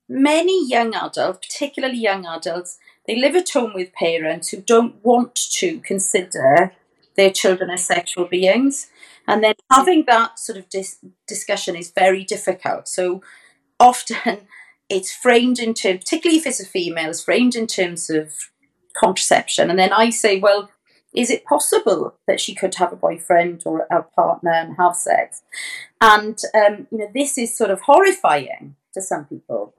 many 0.08 0.66
young 0.66 0.94
adults, 0.94 1.46
particularly 1.46 1.98
young 1.98 2.24
adults, 2.24 2.78
they 3.06 3.16
live 3.16 3.36
at 3.36 3.50
home 3.50 3.72
with 3.74 3.92
parents 3.92 4.48
who 4.48 4.60
don't 4.60 5.04
want 5.04 5.34
to 5.34 5.80
consider 5.80 6.72
their 7.16 7.30
children 7.30 7.70
as 7.70 7.84
sexual 7.84 8.26
beings. 8.26 8.88
And 9.26 9.42
then 9.42 9.54
having 9.70 10.04
that 10.06 10.38
sort 10.38 10.58
of 10.58 10.68
dis- 10.68 10.98
discussion 11.26 11.76
is 11.76 11.90
very 11.90 12.24
difficult. 12.24 12.88
So 12.88 13.22
often 13.78 14.48
it's 14.88 15.14
framed 15.14 15.58
in 15.58 15.74
terms, 15.74 16.00
particularly 16.00 16.38
if 16.38 16.46
it's 16.46 16.60
a 16.60 16.66
female, 16.66 17.10
it's 17.10 17.24
framed 17.24 17.54
in 17.54 17.66
terms 17.66 18.10
of 18.10 18.50
contraception. 18.96 19.70
And 19.70 19.78
then 19.78 19.92
I 19.92 20.10
say, 20.10 20.38
well, 20.38 20.70
is 21.14 21.30
it 21.30 21.44
possible 21.44 22.14
that 22.26 22.40
she 22.40 22.54
could 22.54 22.74
have 22.76 22.92
a 22.92 22.96
boyfriend 22.96 23.62
or 23.66 23.86
a 23.90 24.02
partner 24.02 24.52
and 24.52 24.76
have 24.76 24.96
sex? 24.96 25.42
And 26.00 26.38
um, 26.54 26.86
you 26.90 26.98
know, 26.98 27.10
this 27.14 27.36
is 27.36 27.56
sort 27.56 27.70
of 27.70 27.82
horrifying 27.82 28.76
to 28.94 29.02
some 29.02 29.26
people. 29.26 29.74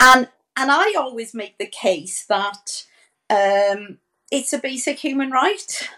And 0.00 0.28
and 0.58 0.70
I 0.70 0.94
always 0.96 1.34
make 1.34 1.58
the 1.58 1.66
case 1.66 2.24
that 2.28 2.84
um, 3.28 3.98
it's 4.30 4.52
a 4.52 4.58
basic 4.58 5.00
human 5.00 5.30
right, 5.30 5.90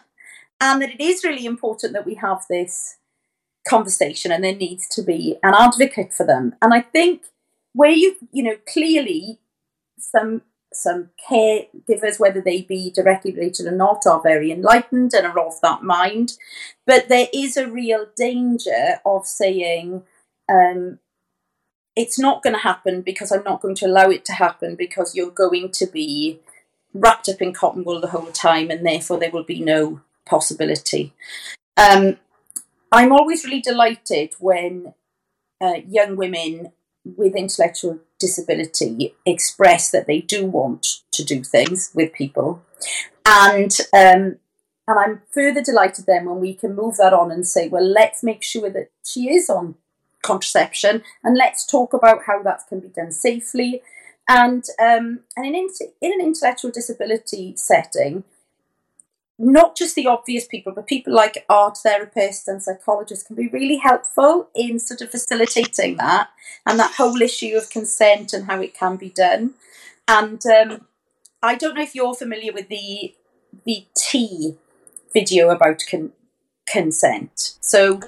and 0.61 0.83
that 0.83 0.91
it 0.91 1.01
is 1.01 1.25
really 1.25 1.47
important 1.47 1.93
that 1.93 2.07
we 2.07 2.15
have 2.15 2.45
this 2.49 2.97
conversation, 3.69 4.33
and 4.33 4.43
there 4.43 4.55
needs 4.55 4.89
to 4.89 5.03
be 5.03 5.37
an 5.43 5.55
advocate 5.55 6.13
for 6.13 6.25
them. 6.25 6.55
And 6.61 6.73
I 6.75 6.81
think 6.81 7.25
where 7.73 7.91
you 7.91 8.17
you 8.33 8.43
know 8.43 8.57
clearly 8.67 9.39
some 9.99 10.43
some 10.73 11.11
caregivers, 11.29 12.21
whether 12.21 12.41
they 12.41 12.63
be 12.63 12.91
directly 12.91 13.33
related 13.33 13.67
or 13.67 13.73
not, 13.73 14.07
are 14.07 14.21
very 14.21 14.51
enlightened 14.53 15.13
and 15.15 15.27
are 15.27 15.39
of 15.39 15.61
that 15.63 15.83
mind. 15.83 16.35
But 16.87 17.09
there 17.09 17.29
is 17.33 17.57
a 17.57 17.71
real 17.71 18.07
danger 18.17 19.01
of 19.05 19.27
saying, 19.27 20.03
um, 20.49 20.99
it's 21.97 22.19
not 22.19 22.43
going 22.43 22.55
to 22.55 22.63
happen 22.63 23.03
because 23.03 23.33
I'm 23.33 23.43
not 23.43 23.61
going 23.61 23.75
to 23.77 23.87
allow 23.87 24.09
it 24.11 24.25
to 24.27 24.35
happen 24.35 24.77
because 24.77 25.15
you're 25.15 25.31
going 25.31 25.73
to 25.73 25.87
be 25.87 26.41
wrapped 26.95 27.29
up 27.29 27.43
in 27.43 27.53
cotton 27.53 27.85
wool 27.85 28.01
the 28.01 28.09
whole 28.09 28.31
time 28.33 28.71
and 28.71 28.87
therefore 28.87 29.19
there 29.19 29.31
will 29.31 29.45
be 29.45 29.61
no 29.61 30.01
possibility. 30.29 31.13
Um, 31.77 32.19
I'm 32.91 33.13
always 33.13 33.45
really 33.45 33.61
delighted 33.61 34.35
when 34.39 34.95
uh, 35.61 35.75
young 35.87 36.17
women 36.17 36.73
with 37.17 37.35
intellectual 37.35 37.99
disability 38.19 39.15
express 39.25 39.91
that 39.91 40.07
they 40.07 40.21
do 40.21 40.47
want 40.47 40.87
to 41.13 41.25
do 41.25 41.43
things 41.43 41.91
with 41.95 42.13
people. 42.13 42.63
And 43.27 43.77
um, 43.93 44.39
and 44.89 44.99
I'm 44.99 45.23
further 45.31 45.61
delighted 45.61 46.07
then 46.07 46.25
when 46.25 46.41
we 46.41 46.55
can 46.55 46.75
move 46.75 46.97
that 46.97 47.13
on 47.13 47.31
and 47.31 47.47
say, 47.47 47.69
well, 47.69 47.87
let's 47.87 48.23
make 48.23 48.43
sure 48.43 48.71
that 48.71 48.91
she 49.05 49.31
is 49.31 49.51
on 49.51 49.75
contraception 50.23 51.03
and 51.23 51.37
let's 51.37 51.67
talk 51.67 51.93
about 51.93 52.23
how 52.27 52.43
that 52.43 52.63
can 52.69 52.81
be 52.81 52.89
done 52.89 53.13
safely. 53.13 53.83
And 54.29 54.65
um, 54.81 55.21
and 55.37 55.47
in, 55.55 55.69
in 56.01 56.13
an 56.13 56.21
intellectual 56.21 56.71
disability 56.71 57.55
setting, 57.57 58.25
not 59.39 59.77
just 59.77 59.95
the 59.95 60.07
obvious 60.07 60.47
people, 60.47 60.73
but 60.73 60.87
people 60.87 61.15
like 61.15 61.45
art 61.49 61.79
therapists 61.85 62.49
and 62.49 62.63
psychologists 62.63 63.25
can 63.25 63.37
be 63.37 63.49
really 63.49 63.77
helpful 63.77 64.49
in 64.55 64.81
sort 64.81 65.01
of 65.01 65.11
facilitating 65.11 65.97
that 65.97 66.29
and 66.67 66.79
that 66.79 66.95
whole 66.97 67.23
issue 67.23 67.57
of 67.57 67.71
consent 67.71 68.33
and 68.33 68.47
how 68.47 68.61
it 68.61 68.75
can 68.75 68.97
be 68.97 69.11
done. 69.11 69.55
And 70.09 70.45
um, 70.47 70.87
I 71.43 71.55
don't 71.55 71.77
know 71.77 71.83
if 71.83 71.95
you're 71.95 72.15
familiar 72.15 72.53
with 72.53 72.69
the 72.69 73.15
the 73.65 73.87
tea 73.97 74.57
video 75.13 75.51
about 75.51 75.83
con- 75.89 76.13
consent. 76.67 77.55
So 77.61 78.01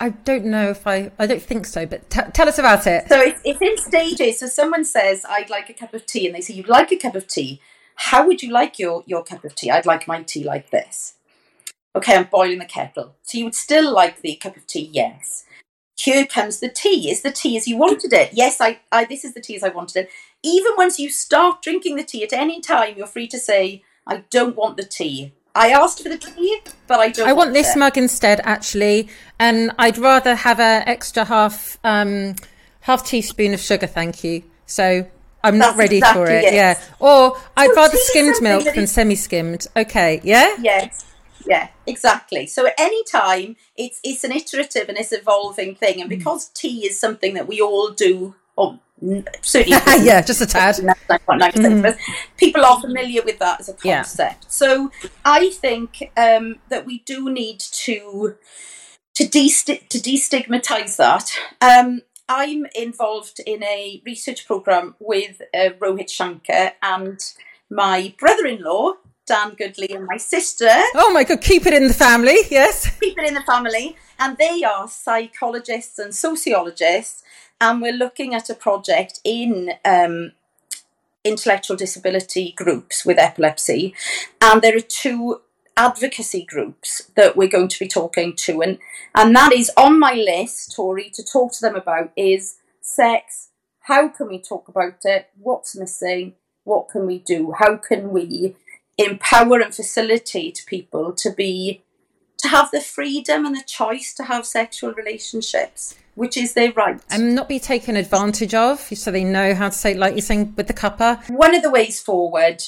I 0.00 0.10
don't 0.10 0.46
know 0.46 0.70
if 0.70 0.86
I, 0.86 1.12
I 1.18 1.26
don't 1.26 1.42
think 1.42 1.66
so, 1.66 1.86
but 1.86 2.10
t- 2.10 2.20
tell 2.32 2.48
us 2.48 2.58
about 2.58 2.86
it. 2.88 3.08
So 3.08 3.20
it's, 3.20 3.40
it's 3.44 3.62
in 3.62 3.76
stages. 3.78 4.40
So 4.40 4.48
someone 4.48 4.84
says, 4.84 5.24
I'd 5.28 5.48
like 5.48 5.70
a 5.70 5.72
cup 5.72 5.94
of 5.94 6.06
tea, 6.06 6.26
and 6.26 6.34
they 6.34 6.40
say, 6.40 6.54
You'd 6.54 6.68
like 6.68 6.90
a 6.90 6.96
cup 6.96 7.14
of 7.14 7.28
tea. 7.28 7.60
How 7.96 8.26
would 8.26 8.42
you 8.42 8.52
like 8.52 8.78
your, 8.78 9.02
your 9.06 9.22
cup 9.22 9.44
of 9.44 9.54
tea? 9.54 9.70
I'd 9.70 9.86
like 9.86 10.08
my 10.08 10.22
tea 10.22 10.44
like 10.44 10.70
this. 10.70 11.14
Okay, 11.94 12.16
I'm 12.16 12.28
boiling 12.30 12.58
the 12.58 12.64
kettle. 12.64 13.14
So 13.22 13.38
you 13.38 13.44
would 13.44 13.54
still 13.54 13.92
like 13.92 14.22
the 14.22 14.36
cup 14.36 14.56
of 14.56 14.66
tea? 14.66 14.90
Yes. 14.92 15.44
Here 15.98 16.26
comes 16.26 16.60
the 16.60 16.68
tea. 16.68 17.10
Is 17.10 17.22
the 17.22 17.30
tea 17.30 17.56
as 17.56 17.68
you 17.68 17.76
wanted 17.76 18.12
it? 18.12 18.30
Yes, 18.32 18.60
I, 18.60 18.80
I 18.90 19.04
this 19.04 19.24
is 19.24 19.34
the 19.34 19.40
tea 19.40 19.56
as 19.56 19.62
I 19.62 19.68
wanted 19.68 20.04
it. 20.04 20.10
Even 20.42 20.72
once 20.76 20.98
you 20.98 21.10
start 21.10 21.62
drinking 21.62 21.96
the 21.96 22.02
tea 22.02 22.24
at 22.24 22.32
any 22.32 22.60
time, 22.60 22.94
you're 22.96 23.06
free 23.06 23.28
to 23.28 23.38
say, 23.38 23.82
I 24.06 24.24
don't 24.30 24.56
want 24.56 24.76
the 24.76 24.84
tea. 24.84 25.34
I 25.54 25.68
asked 25.70 26.02
for 26.02 26.08
the 26.08 26.16
tea, 26.16 26.60
but 26.86 26.98
I 26.98 27.10
don't. 27.10 27.28
I 27.28 27.32
want, 27.32 27.48
want 27.48 27.54
this 27.54 27.76
it. 27.76 27.78
mug 27.78 27.98
instead, 27.98 28.40
actually, 28.42 29.08
and 29.38 29.70
I'd 29.78 29.98
rather 29.98 30.34
have 30.34 30.58
an 30.60 30.82
extra 30.86 31.24
half 31.26 31.78
um, 31.84 32.36
half 32.80 33.06
teaspoon 33.06 33.52
of 33.52 33.60
sugar, 33.60 33.86
thank 33.86 34.24
you. 34.24 34.44
So 34.66 35.06
I'm 35.44 35.58
not 35.58 35.76
ready 35.76 35.98
exactly 35.98 36.24
for 36.26 36.30
it. 36.30 36.44
it. 36.44 36.54
Yeah, 36.54 36.80
or 37.00 37.36
I'd 37.56 37.70
So 37.70 37.76
rather 37.76 37.96
skimmed 37.96 38.36
milk 38.40 38.64
than 38.74 38.86
semi-skimmed. 38.86 39.66
Okay, 39.76 40.20
yeah. 40.24 40.56
Yes. 40.60 41.04
Yeah, 41.44 41.68
exactly. 41.86 42.46
So 42.46 42.66
at 42.66 42.74
any 42.78 43.02
time, 43.04 43.56
it's 43.76 44.00
it's 44.04 44.22
an 44.24 44.30
iterative 44.32 44.88
and 44.88 44.96
it's 44.96 45.12
evolving 45.12 45.74
thing, 45.74 46.00
and 46.00 46.08
because 46.08 46.48
tea 46.48 46.86
is 46.86 46.98
something 46.98 47.34
that 47.34 47.48
we 47.48 47.60
all 47.60 47.90
do, 47.90 48.36
or 48.56 48.78
certainly 49.40 49.78
yeah, 50.06 50.22
just 50.22 50.40
a 50.40 50.46
tad. 50.46 50.76
99.9% 50.76 51.78
of 51.78 51.84
us, 51.84 51.96
people 52.36 52.64
are 52.64 52.80
familiar 52.80 53.22
with 53.22 53.38
that 53.40 53.58
as 53.60 53.68
a 53.68 53.74
Yeah. 53.82 53.96
concept. 54.02 54.52
So 54.52 54.92
I 55.24 55.50
think 55.50 56.12
um, 56.16 56.60
that 56.68 56.86
we 56.86 57.00
do 57.00 57.28
need 57.28 57.58
to 57.58 58.36
to 59.14 59.26
de- 59.28 59.48
to 59.50 59.98
destigmatize 59.98 60.96
that. 60.96 61.32
Um, 61.60 62.02
I'm 62.34 62.66
involved 62.74 63.40
in 63.46 63.62
a 63.62 64.00
research 64.06 64.46
program 64.46 64.94
with 64.98 65.42
uh, 65.52 65.70
Rohit 65.78 66.08
Shankar 66.08 66.72
and 66.80 67.20
my 67.68 68.14
brother-in-law 68.18 68.94
Dan 69.26 69.50
Goodley 69.50 69.94
and 69.94 70.06
my 70.06 70.16
sister 70.16 70.70
Oh 70.94 71.12
my 71.12 71.24
god, 71.24 71.42
keep 71.42 71.66
it 71.66 71.74
in 71.74 71.88
the 71.88 71.94
family. 71.94 72.38
Yes. 72.50 72.98
Keep 72.98 73.18
it 73.18 73.28
in 73.28 73.34
the 73.34 73.42
family, 73.42 73.96
and 74.18 74.38
they 74.38 74.62
are 74.64 74.88
psychologists 74.88 75.98
and 75.98 76.14
sociologists, 76.14 77.22
and 77.60 77.82
we're 77.82 77.92
looking 77.92 78.34
at 78.34 78.48
a 78.48 78.54
project 78.54 79.20
in 79.24 79.72
um, 79.84 80.32
intellectual 81.24 81.76
disability 81.76 82.52
groups 82.52 83.04
with 83.04 83.18
epilepsy, 83.18 83.94
and 84.40 84.62
there 84.62 84.76
are 84.76 84.80
two 84.80 85.42
advocacy 85.76 86.44
groups 86.44 87.10
that 87.16 87.36
we're 87.36 87.48
going 87.48 87.68
to 87.68 87.78
be 87.78 87.88
talking 87.88 88.34
to, 88.36 88.62
and 88.62 88.78
and 89.14 89.34
that 89.36 89.52
is 89.52 89.70
on 89.76 89.98
my 89.98 90.14
list, 90.14 90.74
Tori, 90.74 91.10
to 91.10 91.22
talk 91.22 91.52
to 91.54 91.60
them 91.60 91.76
about 91.76 92.12
is 92.16 92.56
sex. 92.80 93.50
How 93.80 94.08
can 94.08 94.28
we 94.28 94.40
talk 94.40 94.68
about 94.68 95.04
it? 95.04 95.30
What's 95.36 95.76
missing? 95.76 96.34
What 96.64 96.88
can 96.88 97.06
we 97.06 97.18
do? 97.18 97.52
How 97.58 97.76
can 97.76 98.10
we 98.10 98.54
empower 98.98 99.60
and 99.60 99.74
facilitate 99.74 100.64
people 100.66 101.12
to 101.12 101.30
be 101.30 101.82
to 102.38 102.48
have 102.48 102.70
the 102.72 102.80
freedom 102.80 103.46
and 103.46 103.56
the 103.56 103.62
choice 103.62 104.12
to 104.14 104.24
have 104.24 104.44
sexual 104.44 104.92
relationships, 104.92 105.94
which 106.16 106.36
is 106.36 106.54
their 106.54 106.72
right. 106.72 107.00
And 107.08 107.34
not 107.36 107.48
be 107.48 107.60
taken 107.60 107.96
advantage 107.96 108.52
of, 108.52 108.80
so 108.80 109.10
they 109.10 109.22
know 109.22 109.54
how 109.54 109.68
to 109.68 109.74
say, 109.74 109.94
like 109.94 110.14
you're 110.14 110.22
saying 110.22 110.54
with 110.56 110.66
the 110.66 110.74
cuppa. 110.74 111.28
One 111.30 111.54
of 111.54 111.62
the 111.62 111.70
ways 111.70 112.00
forward 112.00 112.62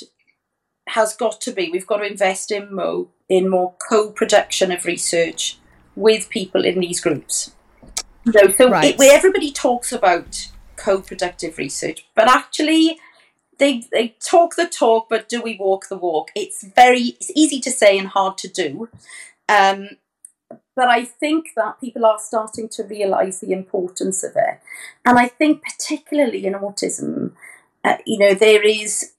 has 0.89 1.17
got 1.17 1.41
to 1.41 1.53
be 1.53 1.71
we've 1.71 1.87
got 1.87 1.99
to 1.99 2.05
invest 2.05 2.51
in 2.51 2.75
more 2.75 3.09
in 3.29 3.49
more 3.49 3.75
co-production 3.89 4.71
of 4.71 4.85
research 4.85 5.59
with 5.97 6.29
people 6.29 6.65
in 6.65 6.81
these 6.81 7.01
groups. 7.01 7.53
Know, 8.27 8.53
so 8.57 8.71
Right. 8.71 8.95
it, 8.99 9.13
everybody 9.13 9.53
talks 9.53 9.93
about 9.93 10.49
co-productive 10.77 11.59
research, 11.59 12.07
but 12.15 12.29
actually 12.29 12.99
they 13.59 13.85
they 13.93 14.17
talk 14.21 14.57
the 14.57 14.67
talk, 14.67 15.09
but 15.09 15.29
do 15.29 15.41
we 15.41 15.57
walk 15.59 15.89
the 15.89 15.97
walk? 15.97 16.31
It's 16.35 16.65
very 16.65 17.17
it's 17.21 17.31
easy 17.35 17.61
to 17.61 17.71
say 17.71 17.99
and 17.99 18.09
hard 18.09 18.39
to 18.39 18.49
do. 18.49 18.89
Um, 19.49 19.91
but 20.77 20.89
I 20.89 21.05
think 21.05 21.51
that 21.57 21.81
people 21.81 22.05
are 22.05 22.19
starting 22.19 22.69
to 22.71 22.83
realise 22.83 23.41
the 23.41 23.53
importance 23.53 24.25
of 24.25 24.33
it, 24.37 24.61
and 25.05 25.19
I 25.19 25.29
think 25.29 25.63
particularly 25.63 26.47
in 26.47 26.55
autism, 26.55 27.33
uh, 27.85 27.99
you 28.05 28.19
know, 28.19 28.35
there 28.35 28.63
is 28.63 29.13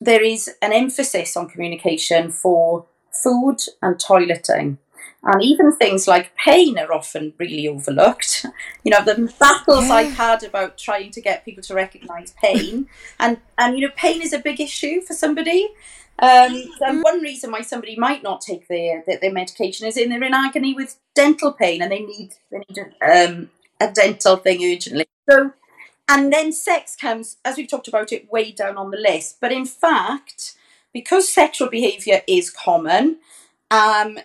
there 0.00 0.22
is 0.22 0.50
an 0.62 0.72
emphasis 0.72 1.36
on 1.36 1.48
communication 1.48 2.30
for 2.30 2.86
food 3.12 3.58
and 3.82 3.96
toileting. 3.96 4.78
And 5.24 5.42
even 5.42 5.72
things 5.72 6.06
like 6.06 6.36
pain 6.36 6.78
are 6.78 6.92
often 6.92 7.34
really 7.38 7.66
overlooked. 7.68 8.46
You 8.84 8.92
know, 8.92 9.04
the 9.04 9.30
battles 9.38 9.88
Yeah. 9.88 9.94
I've 9.94 10.14
had 10.14 10.42
about 10.44 10.78
trying 10.78 11.10
to 11.10 11.20
get 11.20 11.44
people 11.44 11.62
to 11.64 11.74
recognise 11.74 12.32
pain, 12.40 12.86
and 13.18 13.36
and 13.58 13.76
you 13.76 13.86
know, 13.86 13.92
pain 13.96 14.22
is 14.22 14.32
a 14.32 14.38
big 14.38 14.60
issue 14.60 15.02
for 15.02 15.12
somebody. 15.12 15.68
Um, 16.20 16.64
and 16.80 17.02
one 17.02 17.20
reason 17.20 17.50
why 17.50 17.60
somebody 17.60 17.96
might 17.96 18.22
not 18.22 18.40
take 18.40 18.66
their, 18.68 19.04
their 19.06 19.18
their 19.18 19.32
medication 19.32 19.86
is 19.86 19.96
in 19.96 20.08
they're 20.08 20.22
in 20.22 20.32
agony 20.32 20.72
with 20.74 20.96
dental 21.14 21.52
pain 21.52 21.82
and 21.82 21.92
they 21.92 22.00
need 22.00 22.34
they 22.50 22.58
need 22.58 22.78
a, 22.78 23.26
um, 23.26 23.50
a 23.80 23.92
dental 23.92 24.36
thing 24.36 24.64
urgently. 24.64 25.06
So 25.28 25.52
and 26.08 26.32
then 26.32 26.52
sex 26.52 26.96
comes, 26.96 27.36
as 27.44 27.56
we've 27.56 27.68
talked 27.68 27.88
about 27.88 28.12
it, 28.12 28.32
way 28.32 28.50
down 28.50 28.76
on 28.76 28.90
the 28.90 28.98
list. 28.98 29.38
But 29.40 29.52
in 29.52 29.66
fact, 29.66 30.54
because 30.92 31.28
sexual 31.28 31.68
behaviour 31.68 32.22
is 32.26 32.50
common, 32.50 33.18
um, 33.70 34.18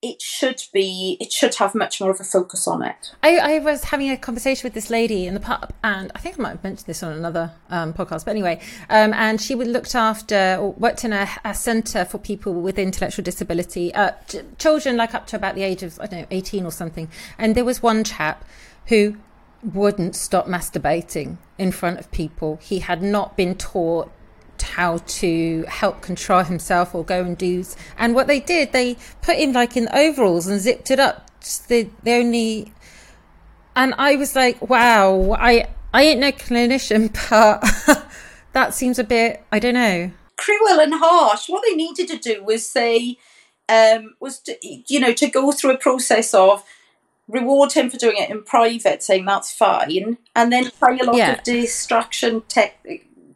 it 0.00 0.22
should 0.22 0.62
be 0.72 1.16
it 1.20 1.32
should 1.32 1.56
have 1.56 1.74
much 1.74 2.00
more 2.00 2.10
of 2.10 2.20
a 2.20 2.24
focus 2.24 2.68
on 2.68 2.82
it. 2.82 3.12
I, 3.22 3.38
I 3.38 3.58
was 3.58 3.84
having 3.84 4.10
a 4.10 4.16
conversation 4.16 4.64
with 4.64 4.74
this 4.74 4.90
lady 4.90 5.26
in 5.26 5.34
the 5.34 5.40
pub, 5.40 5.72
and 5.82 6.12
I 6.14 6.20
think 6.20 6.38
I 6.38 6.42
might 6.42 6.50
have 6.50 6.62
mentioned 6.62 6.86
this 6.86 7.02
on 7.02 7.12
another 7.12 7.52
um, 7.68 7.92
podcast, 7.92 8.24
but 8.24 8.30
anyway, 8.30 8.60
um, 8.90 9.12
and 9.12 9.40
she 9.40 9.56
looked 9.56 9.96
after 9.96 10.56
or 10.60 10.72
worked 10.74 11.04
in 11.04 11.12
a, 11.12 11.28
a 11.44 11.52
centre 11.52 12.04
for 12.04 12.18
people 12.18 12.54
with 12.54 12.78
intellectual 12.78 13.24
disability, 13.24 13.92
uh, 13.94 14.12
ch- 14.28 14.36
children 14.58 14.96
like 14.96 15.14
up 15.14 15.26
to 15.28 15.36
about 15.36 15.56
the 15.56 15.62
age 15.62 15.82
of 15.82 15.98
I 16.00 16.06
don't 16.06 16.20
know 16.20 16.26
eighteen 16.30 16.64
or 16.64 16.72
something. 16.72 17.08
And 17.36 17.54
there 17.56 17.64
was 17.64 17.82
one 17.82 18.04
chap 18.04 18.44
who 18.86 19.16
wouldn't 19.62 20.14
stop 20.14 20.46
masturbating 20.46 21.38
in 21.56 21.72
front 21.72 21.98
of 21.98 22.10
people. 22.10 22.58
He 22.62 22.80
had 22.80 23.02
not 23.02 23.36
been 23.36 23.54
taught 23.54 24.10
how 24.60 24.98
to 25.06 25.64
help 25.68 26.02
control 26.02 26.42
himself 26.42 26.94
or 26.94 27.04
go 27.04 27.22
and 27.22 27.38
do 27.38 27.64
and 27.96 28.12
what 28.12 28.26
they 28.26 28.40
did 28.40 28.72
they 28.72 28.96
put 29.22 29.36
him 29.36 29.52
like 29.52 29.76
in 29.76 29.88
overalls 29.94 30.48
and 30.48 30.60
zipped 30.60 30.90
it 30.90 30.98
up 30.98 31.30
the, 31.68 31.88
the 32.02 32.12
only 32.12 32.72
and 33.76 33.94
i 33.98 34.16
was 34.16 34.34
like 34.34 34.60
wow 34.68 35.30
i 35.38 35.64
i 35.94 36.02
ain't 36.02 36.18
no 36.18 36.32
clinician 36.32 37.08
but 37.30 38.04
that 38.52 38.74
seems 38.74 38.98
a 38.98 39.04
bit 39.04 39.44
i 39.52 39.60
don't 39.60 39.74
know 39.74 40.10
Cruel 40.38 40.80
and 40.80 40.94
harsh. 40.94 41.48
What 41.48 41.64
they 41.66 41.74
needed 41.74 42.08
to 42.08 42.16
do 42.16 42.42
was 42.44 42.64
say, 42.64 43.18
um, 43.68 44.14
was 44.20 44.38
to, 44.40 44.56
you 44.62 45.00
know 45.00 45.12
to 45.12 45.28
go 45.28 45.52
through 45.52 45.72
a 45.72 45.78
process 45.78 46.32
of 46.32 46.64
reward 47.28 47.72
him 47.72 47.90
for 47.90 47.98
doing 47.98 48.16
it 48.16 48.30
in 48.30 48.42
private, 48.42 49.02
saying 49.02 49.26
that's 49.26 49.52
fine, 49.52 50.18
and 50.34 50.52
then 50.52 50.70
try 50.78 50.96
a 50.96 51.04
lot 51.04 51.16
Yeah. 51.16 51.32
of 51.32 51.42
distraction 51.44 52.42
tech 52.48 52.78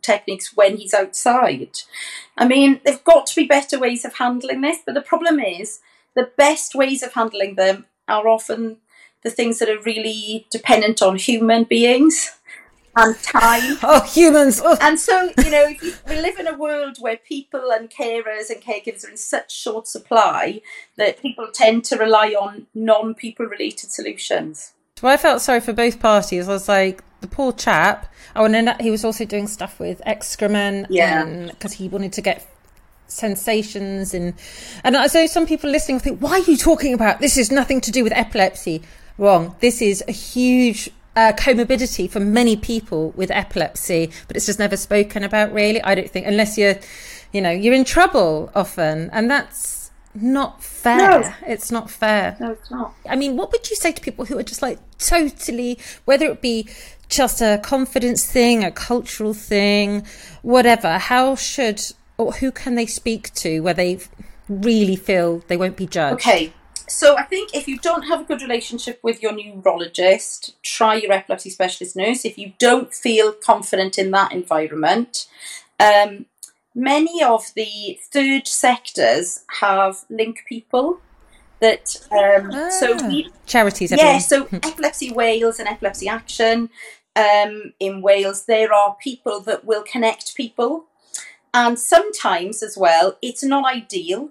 techniques 0.00 0.56
when 0.56 0.76
he's 0.78 0.94
outside. 0.94 1.78
I 2.36 2.46
mean, 2.46 2.80
there've 2.84 3.04
got 3.04 3.26
to 3.26 3.36
be 3.36 3.46
better 3.46 3.78
ways 3.78 4.04
of 4.04 4.14
handling 4.14 4.60
this, 4.62 4.78
but 4.84 4.94
the 4.94 5.00
problem 5.02 5.38
is 5.38 5.80
the 6.14 6.30
best 6.36 6.74
ways 6.74 7.02
of 7.02 7.12
handling 7.12 7.54
them 7.54 7.86
are 8.08 8.26
often 8.26 8.78
the 9.22 9.30
things 9.30 9.60
that 9.60 9.68
are 9.68 9.80
really 9.82 10.46
dependent 10.50 11.00
on 11.00 11.16
human 11.16 11.64
beings 11.64 12.32
and 12.96 13.16
time. 13.22 13.78
oh 13.82 14.02
humans 14.02 14.60
oh. 14.64 14.76
And 14.80 14.98
so, 14.98 15.30
you 15.44 15.50
know, 15.50 15.66
you, 15.66 15.94
we 16.08 16.20
live 16.20 16.38
in 16.38 16.46
a 16.46 16.56
world 16.56 16.96
where 17.00 17.16
people 17.16 17.70
and 17.72 17.90
carers 17.90 18.50
and 18.50 18.60
caregivers 18.62 19.06
are 19.06 19.10
in 19.10 19.16
such 19.16 19.54
short 19.54 19.86
supply 19.88 20.60
that 20.96 21.20
people 21.20 21.48
tend 21.52 21.84
to 21.86 21.96
rely 21.96 22.28
on 22.30 22.66
non 22.74 23.14
people 23.14 23.46
related 23.46 23.90
solutions. 23.90 24.72
well 25.02 25.12
i 25.12 25.16
felt 25.16 25.40
sorry 25.40 25.60
for 25.60 25.72
both 25.72 25.98
parties 26.00 26.48
i 26.48 26.52
was 26.52 26.68
like 26.68 27.02
the 27.20 27.26
poor 27.26 27.52
chap 27.52 28.12
oh 28.36 28.44
and 28.44 28.54
then 28.54 28.76
he 28.80 28.90
was 28.90 29.04
also 29.04 29.24
doing 29.24 29.46
stuff 29.46 29.80
with 29.80 30.00
excrement 30.04 30.86
Yeah. 30.90 31.24
because 31.50 31.72
he 31.72 31.88
wanted 31.88 32.12
to 32.14 32.20
get 32.20 32.46
sensations 33.06 34.14
and 34.14 34.34
and 34.84 34.96
I 34.96 35.06
so 35.06 35.26
some 35.26 35.46
people 35.46 35.70
listening 35.70 36.00
think 36.00 36.20
why 36.20 36.32
are 36.32 36.50
you 36.50 36.56
talking 36.56 36.94
about 36.94 37.20
this 37.20 37.36
is 37.36 37.50
nothing 37.50 37.80
to 37.82 37.90
do 37.90 38.02
with 38.04 38.12
epilepsy 38.12 38.82
wrong 39.18 39.54
this 39.60 39.82
is 39.82 40.02
a 40.08 40.12
huge 40.12 40.90
uh, 41.14 41.32
comorbidity 41.32 42.10
for 42.10 42.20
many 42.20 42.56
people 42.56 43.10
with 43.10 43.30
epilepsy 43.30 44.10
but 44.28 44.36
it's 44.36 44.46
just 44.46 44.58
never 44.58 44.76
spoken 44.76 45.22
about 45.22 45.52
really 45.52 45.82
i 45.82 45.94
don't 45.94 46.10
think 46.10 46.26
unless 46.26 46.56
you're 46.56 46.76
you 47.32 47.40
know, 47.40 47.50
you're 47.50 47.74
in 47.74 47.84
trouble 47.84 48.50
often. 48.54 49.10
And 49.10 49.30
that's 49.30 49.90
not 50.14 50.62
fair. 50.62 51.20
No. 51.20 51.34
It's 51.46 51.72
not 51.72 51.90
fair. 51.90 52.36
No, 52.38 52.52
it's 52.52 52.70
not. 52.70 52.94
I 53.08 53.16
mean, 53.16 53.36
what 53.36 53.50
would 53.52 53.68
you 53.70 53.76
say 53.76 53.92
to 53.92 54.00
people 54.00 54.26
who 54.26 54.38
are 54.38 54.42
just 54.42 54.62
like 54.62 54.78
totally, 54.98 55.78
whether 56.04 56.26
it 56.26 56.40
be 56.40 56.68
just 57.08 57.40
a 57.40 57.58
confidence 57.62 58.24
thing, 58.24 58.62
a 58.62 58.70
cultural 58.70 59.34
thing, 59.34 60.06
whatever, 60.42 60.98
how 60.98 61.34
should 61.34 61.82
or 62.18 62.32
who 62.32 62.52
can 62.52 62.74
they 62.74 62.86
speak 62.86 63.32
to 63.34 63.60
where 63.60 63.74
they 63.74 63.98
really 64.48 64.96
feel 64.96 65.38
they 65.48 65.56
won't 65.56 65.76
be 65.76 65.86
judged? 65.86 66.26
Okay. 66.26 66.52
So 66.92 67.16
I 67.16 67.22
think 67.22 67.54
if 67.54 67.66
you 67.66 67.78
don't 67.78 68.02
have 68.02 68.20
a 68.20 68.24
good 68.24 68.42
relationship 68.42 69.00
with 69.02 69.22
your 69.22 69.32
neurologist, 69.32 70.62
try 70.62 70.94
your 70.96 71.12
epilepsy 71.12 71.48
specialist 71.48 71.96
nurse. 71.96 72.26
If 72.26 72.36
you 72.36 72.52
don't 72.58 72.92
feel 72.92 73.32
confident 73.32 73.98
in 73.98 74.10
that 74.10 74.30
environment, 74.32 75.26
um, 75.80 76.26
many 76.74 77.22
of 77.22 77.46
the 77.56 77.98
third 78.12 78.46
sectors 78.46 79.44
have 79.60 80.04
link 80.10 80.44
people 80.46 81.00
that 81.60 81.96
um, 82.10 82.52
so 82.70 82.96
Ah. 83.00 83.08
we 83.08 83.30
Charities, 83.46 83.92
yeah 83.92 84.18
so 84.18 84.48
epilepsy 84.52 85.12
wales 85.12 85.58
and 85.60 85.68
epilepsy 85.68 86.08
action 86.08 86.68
um, 87.14 87.72
in 87.78 88.02
wales 88.02 88.46
there 88.46 88.72
are 88.72 88.96
people 89.00 89.40
that 89.40 89.64
will 89.64 89.84
connect 89.84 90.34
people 90.34 90.86
and 91.54 91.78
sometimes 91.78 92.62
as 92.62 92.76
well 92.76 93.16
it's 93.22 93.44
not 93.44 93.64
ideal 93.64 94.30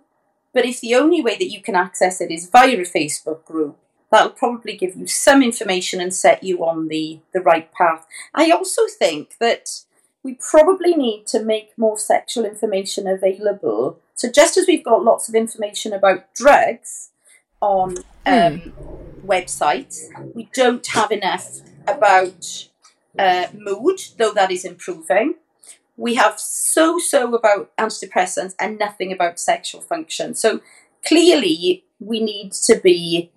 but 0.54 0.66
if 0.66 0.82
the 0.82 0.96
only 0.96 1.22
way 1.22 1.38
that 1.38 1.52
you 1.52 1.62
can 1.62 1.76
access 1.76 2.22
it 2.22 2.32
is 2.32 2.50
via 2.50 2.78
a 2.78 2.82
facebook 2.82 3.44
group 3.46 3.78
that'll 4.12 4.30
probably 4.30 4.76
give 4.76 4.96
you 4.96 5.08
some 5.08 5.42
information 5.42 6.02
and 6.02 6.14
set 6.14 6.44
you 6.44 6.64
on 6.66 6.88
the 6.88 7.20
the 7.34 7.42
right 7.42 7.72
path 7.74 8.06
i 8.34 8.50
also 8.52 8.84
think 9.00 9.36
that 9.40 9.82
we 10.24 10.36
probably 10.36 10.94
need 10.94 11.26
to 11.26 11.44
make 11.44 11.72
more 11.78 11.98
sexual 11.98 12.46
information 12.46 13.08
available 13.08 14.00
so 14.16 14.30
just 14.30 14.58
as 14.58 14.68
we've 14.68 14.86
got 14.86 15.04
lots 15.04 15.28
of 15.28 15.36
information 15.36 15.94
about 15.94 16.34
drugs 16.36 17.12
on 17.62 17.96
um, 18.26 18.74
websites. 19.26 20.08
We 20.36 20.50
don't 20.54 20.86
have 20.88 21.12
enough 21.12 21.62
about 21.88 22.68
uh, 23.18 23.48
mood, 23.54 24.02
though 24.18 24.34
that 24.34 24.52
is 24.52 24.66
improving. 24.66 25.36
We 25.98 26.16
have 26.16 26.40
so 26.40 27.00
so 27.00 27.34
about 27.36 27.76
antidepressants 27.78 28.56
and 28.60 28.80
nothing 28.80 29.12
about 29.12 29.40
sexual 29.40 29.82
function. 29.82 30.36
So 30.36 30.62
clearly, 31.06 31.86
we 32.00 32.20
need 32.20 32.54
to 32.54 32.80
be. 32.80 33.32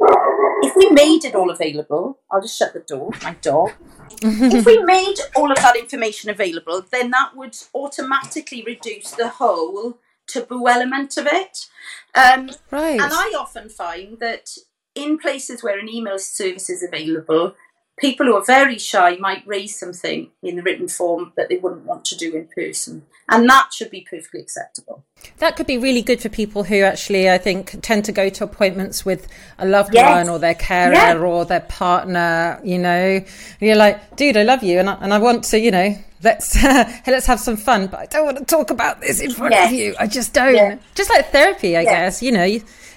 If 0.63 0.75
we 0.77 0.89
made 0.91 1.25
it 1.25 1.35
all 1.35 1.51
available, 1.51 2.21
I'll 2.31 2.41
just 2.41 2.59
shut 2.59 2.73
the 2.73 2.81
door. 2.81 3.11
My 3.23 3.35
dog. 3.43 3.73
if 4.23 4.65
we 4.65 4.83
made 4.85 5.17
all 5.37 5.51
of 5.51 5.59
that 5.59 5.77
information 5.77 6.31
available, 6.31 6.85
then 6.91 7.11
that 7.11 7.37
would 7.37 7.57
automatically 7.75 8.63
reduce 8.67 9.11
the 9.11 9.29
whole 9.29 9.99
taboo 10.27 10.69
element 10.69 11.17
of 11.17 11.27
it. 11.27 11.67
Um, 12.15 12.51
Right. 12.71 13.01
and 13.01 13.13
I 13.13 13.35
often 13.39 13.69
find 13.69 14.19
that 14.21 14.57
in 14.95 15.19
places 15.19 15.63
where 15.63 15.79
an 15.79 15.89
email 15.89 16.19
service 16.19 16.71
is 16.71 16.83
available, 16.83 17.55
people 17.99 18.27
who 18.27 18.35
are 18.35 18.45
very 18.45 18.79
shy 18.79 19.17
might 19.21 19.47
raise 19.47 19.79
something 19.79 20.31
in 20.43 20.57
the 20.57 20.63
written 20.63 20.89
form 20.89 21.33
that 21.37 21.49
they 21.49 21.57
wouldn't 21.57 21.85
want 21.85 22.05
to 22.07 22.17
do 22.17 22.35
in 22.35 22.49
person. 22.49 23.05
And 23.29 23.49
that 23.49 23.73
should 23.73 23.91
be 23.91 24.07
perfectly 24.09 24.41
acceptable. 24.41 25.05
That 25.39 25.57
could 25.57 25.67
be 25.67 25.79
really 25.79 26.03
good 26.03 26.21
for 26.21 26.29
people 26.29 26.65
who 26.65 26.83
actually, 26.83 27.31
I 27.31 27.39
think, 27.39 27.81
tend 27.83 28.05
to 28.07 28.13
go 28.13 28.29
to 28.29 28.45
appointments 28.45 29.05
with 29.07 29.29
a 29.59 29.67
loved 29.67 29.95
Yes. 29.95 30.27
one 30.27 30.29
or 30.29 30.39
their 30.39 30.55
carer 30.55 31.25
or 31.25 31.45
their 31.47 31.61
partner. 31.61 32.61
You 32.65 32.79
know, 32.79 32.91
and 32.91 33.27
you're 33.61 33.77
like, 33.77 34.17
dude, 34.17 34.37
I 34.37 34.43
love 34.43 34.63
you, 34.63 34.79
and 34.79 34.91
I, 34.91 34.95
and 35.01 35.15
I 35.15 35.19
want 35.19 35.45
to, 35.45 35.59
you 35.59 35.71
know, 35.71 35.97
let's 36.23 36.63
let's 37.07 37.27
have 37.27 37.41
some 37.41 37.57
fun, 37.57 37.87
but 37.87 38.01
I 38.01 38.07
don't 38.07 38.27
want 38.27 38.39
to 38.39 38.45
talk 38.45 38.71
about 38.71 39.01
this 39.01 39.21
in 39.21 39.31
front 39.31 39.53
Yes. 39.55 39.71
of 39.73 39.79
you. 39.79 39.95
I 39.99 40.07
just 40.07 40.35
don't. 40.35 40.81
Just 40.95 41.11
like 41.11 41.31
therapy, 41.31 41.77
I 41.79 41.85
guess. 41.85 42.23
You 42.23 42.33
know, 42.33 42.43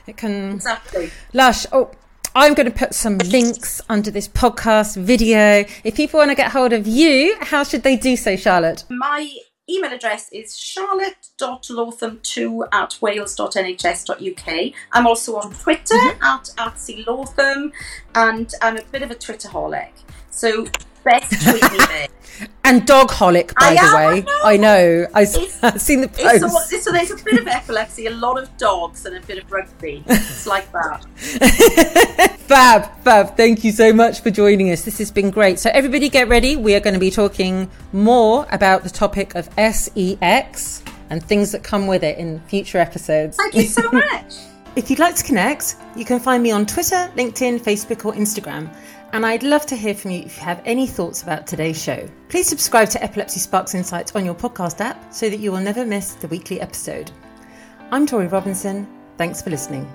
it 0.08 0.18
can. 0.18 0.54
Exactly. 0.56 1.12
Lush. 1.34 1.66
Oh, 1.72 1.92
I'm 2.36 2.54
going 2.54 2.72
to 2.72 2.78
put 2.78 2.94
some 2.94 3.18
links 3.18 3.82
under 3.90 4.12
this 4.12 4.28
podcast 4.28 4.98
video. 4.98 5.66
If 5.84 5.96
people 5.96 6.20
want 6.20 6.30
to 6.32 6.36
get 6.36 6.52
hold 6.52 6.74
of 6.74 6.86
you, 6.88 7.36
how 7.42 7.64
should 7.64 7.82
they 7.84 7.96
do 7.96 8.16
so, 8.16 8.36
Charlotte? 8.36 8.84
My 8.90 9.30
email 9.70 9.92
address 9.92 10.30
is 10.32 10.58
charlotte.lawthom2 10.58 12.70
at 12.72 12.98
wales.nhs.uk. 13.02 14.74
I'm 14.94 15.08
also 15.08 15.36
on 15.36 15.54
Twitter 15.54 15.96
mm-hmm. 15.96 16.24
at, 16.24 16.50
at 16.58 16.76
clawthom 16.76 17.74
and 18.16 18.54
I'm 18.62 18.78
a 18.78 18.84
bit 18.84 19.02
of 19.02 19.12
a 19.12 19.16
Twitter 19.16 19.50
Twitterholic. 19.50 19.90
So 20.30 20.68
best 21.10 21.32
tweet 21.44 21.64
me 21.72 21.78
there. 21.88 22.08
And 22.64 22.86
Dogholic, 22.86 23.56
by 23.56 23.68
I 23.70 23.74
the 23.74 23.80
am, 23.82 23.96
way. 24.14 24.22
know. 24.22 24.40
I 24.44 24.58
know. 24.58 25.08
I, 25.16 25.22
It's- 25.24 25.60
have 25.62 25.82
seen 25.82 26.02
the 26.02 26.08
post. 26.08 26.70
so, 26.70 26.78
so 26.80 26.92
there's 26.92 27.10
a 27.10 27.16
bit 27.24 27.40
of 27.40 27.48
epilepsy, 27.48 28.06
a 28.06 28.12
lot 28.12 28.38
of 28.42 28.56
dogs, 28.58 29.06
and 29.08 29.16
a 29.16 29.22
bit 29.22 29.40
of 29.40 29.52
rugby. 29.52 30.04
It's 30.06 30.46
like 30.46 30.72
that. 30.72 31.04
Fab, 32.48 32.92
Fab. 33.04 33.36
Thank 33.38 33.64
you 33.64 33.72
so 33.72 33.92
much 33.92 34.22
for 34.22 34.30
joining 34.30 34.72
us. 34.72 34.84
This 34.84 34.98
has 35.00 35.10
been 35.12 35.32
great. 35.32 35.58
So, 35.60 35.70
everybody 35.74 36.10
get 36.10 36.28
ready. 36.28 36.56
We 36.56 36.76
are 36.76 36.80
going 36.80 36.94
to 36.94 37.00
be 37.00 37.10
talking 37.12 37.70
more 37.92 38.46
about 38.52 38.84
the 38.84 38.90
topic 38.90 39.34
of 39.36 39.50
SEX 39.58 40.84
and 41.10 41.24
things 41.24 41.52
that 41.54 41.64
come 41.64 41.88
with 41.88 42.04
it 42.04 42.18
in 42.18 42.40
future 42.42 42.78
episodes. 42.78 43.38
Thank 43.38 43.56
you 43.56 43.64
so 43.64 43.90
much. 43.92 44.36
If 44.76 44.90
you'd 44.92 45.00
like 45.00 45.16
to 45.16 45.24
connect, 45.24 45.76
you 45.96 46.06
can 46.06 46.20
find 46.20 46.44
me 46.44 46.52
on 46.52 46.66
Twitter, 46.68 47.12
LinkedIn, 47.16 47.62
Facebook, 47.62 48.06
or 48.06 48.14
Instagram. 48.14 48.70
And 49.14 49.26
I'd 49.26 49.44
love 49.44 49.66
to 49.68 49.76
hear 49.76 49.96
from 49.96 50.12
you 50.12 50.20
if 50.20 50.38
you 50.38 50.44
have 50.44 50.62
any 50.66 50.86
thoughts 50.86 51.24
about 51.24 51.48
today's 51.48 51.82
show. 51.82 52.08
Please 52.30 52.48
subscribe 52.48 52.90
to 52.90 53.04
Epilepsy 53.04 53.40
Sparks 53.40 53.74
Insights 53.74 54.16
on 54.16 54.26
your 54.26 54.36
podcast 54.36 54.82
app 54.82 55.14
so 55.14 55.30
that 55.30 55.40
you 55.40 55.52
will 55.52 55.62
never 55.62 55.86
miss 55.86 56.14
the 56.16 56.28
weekly 56.28 56.60
episode. 56.62 57.12
I'm 57.92 58.06
Tori 58.06 58.28
Robinson. 58.28 58.88
Thanks 59.18 59.42
for 59.42 59.50
listening. 59.50 59.92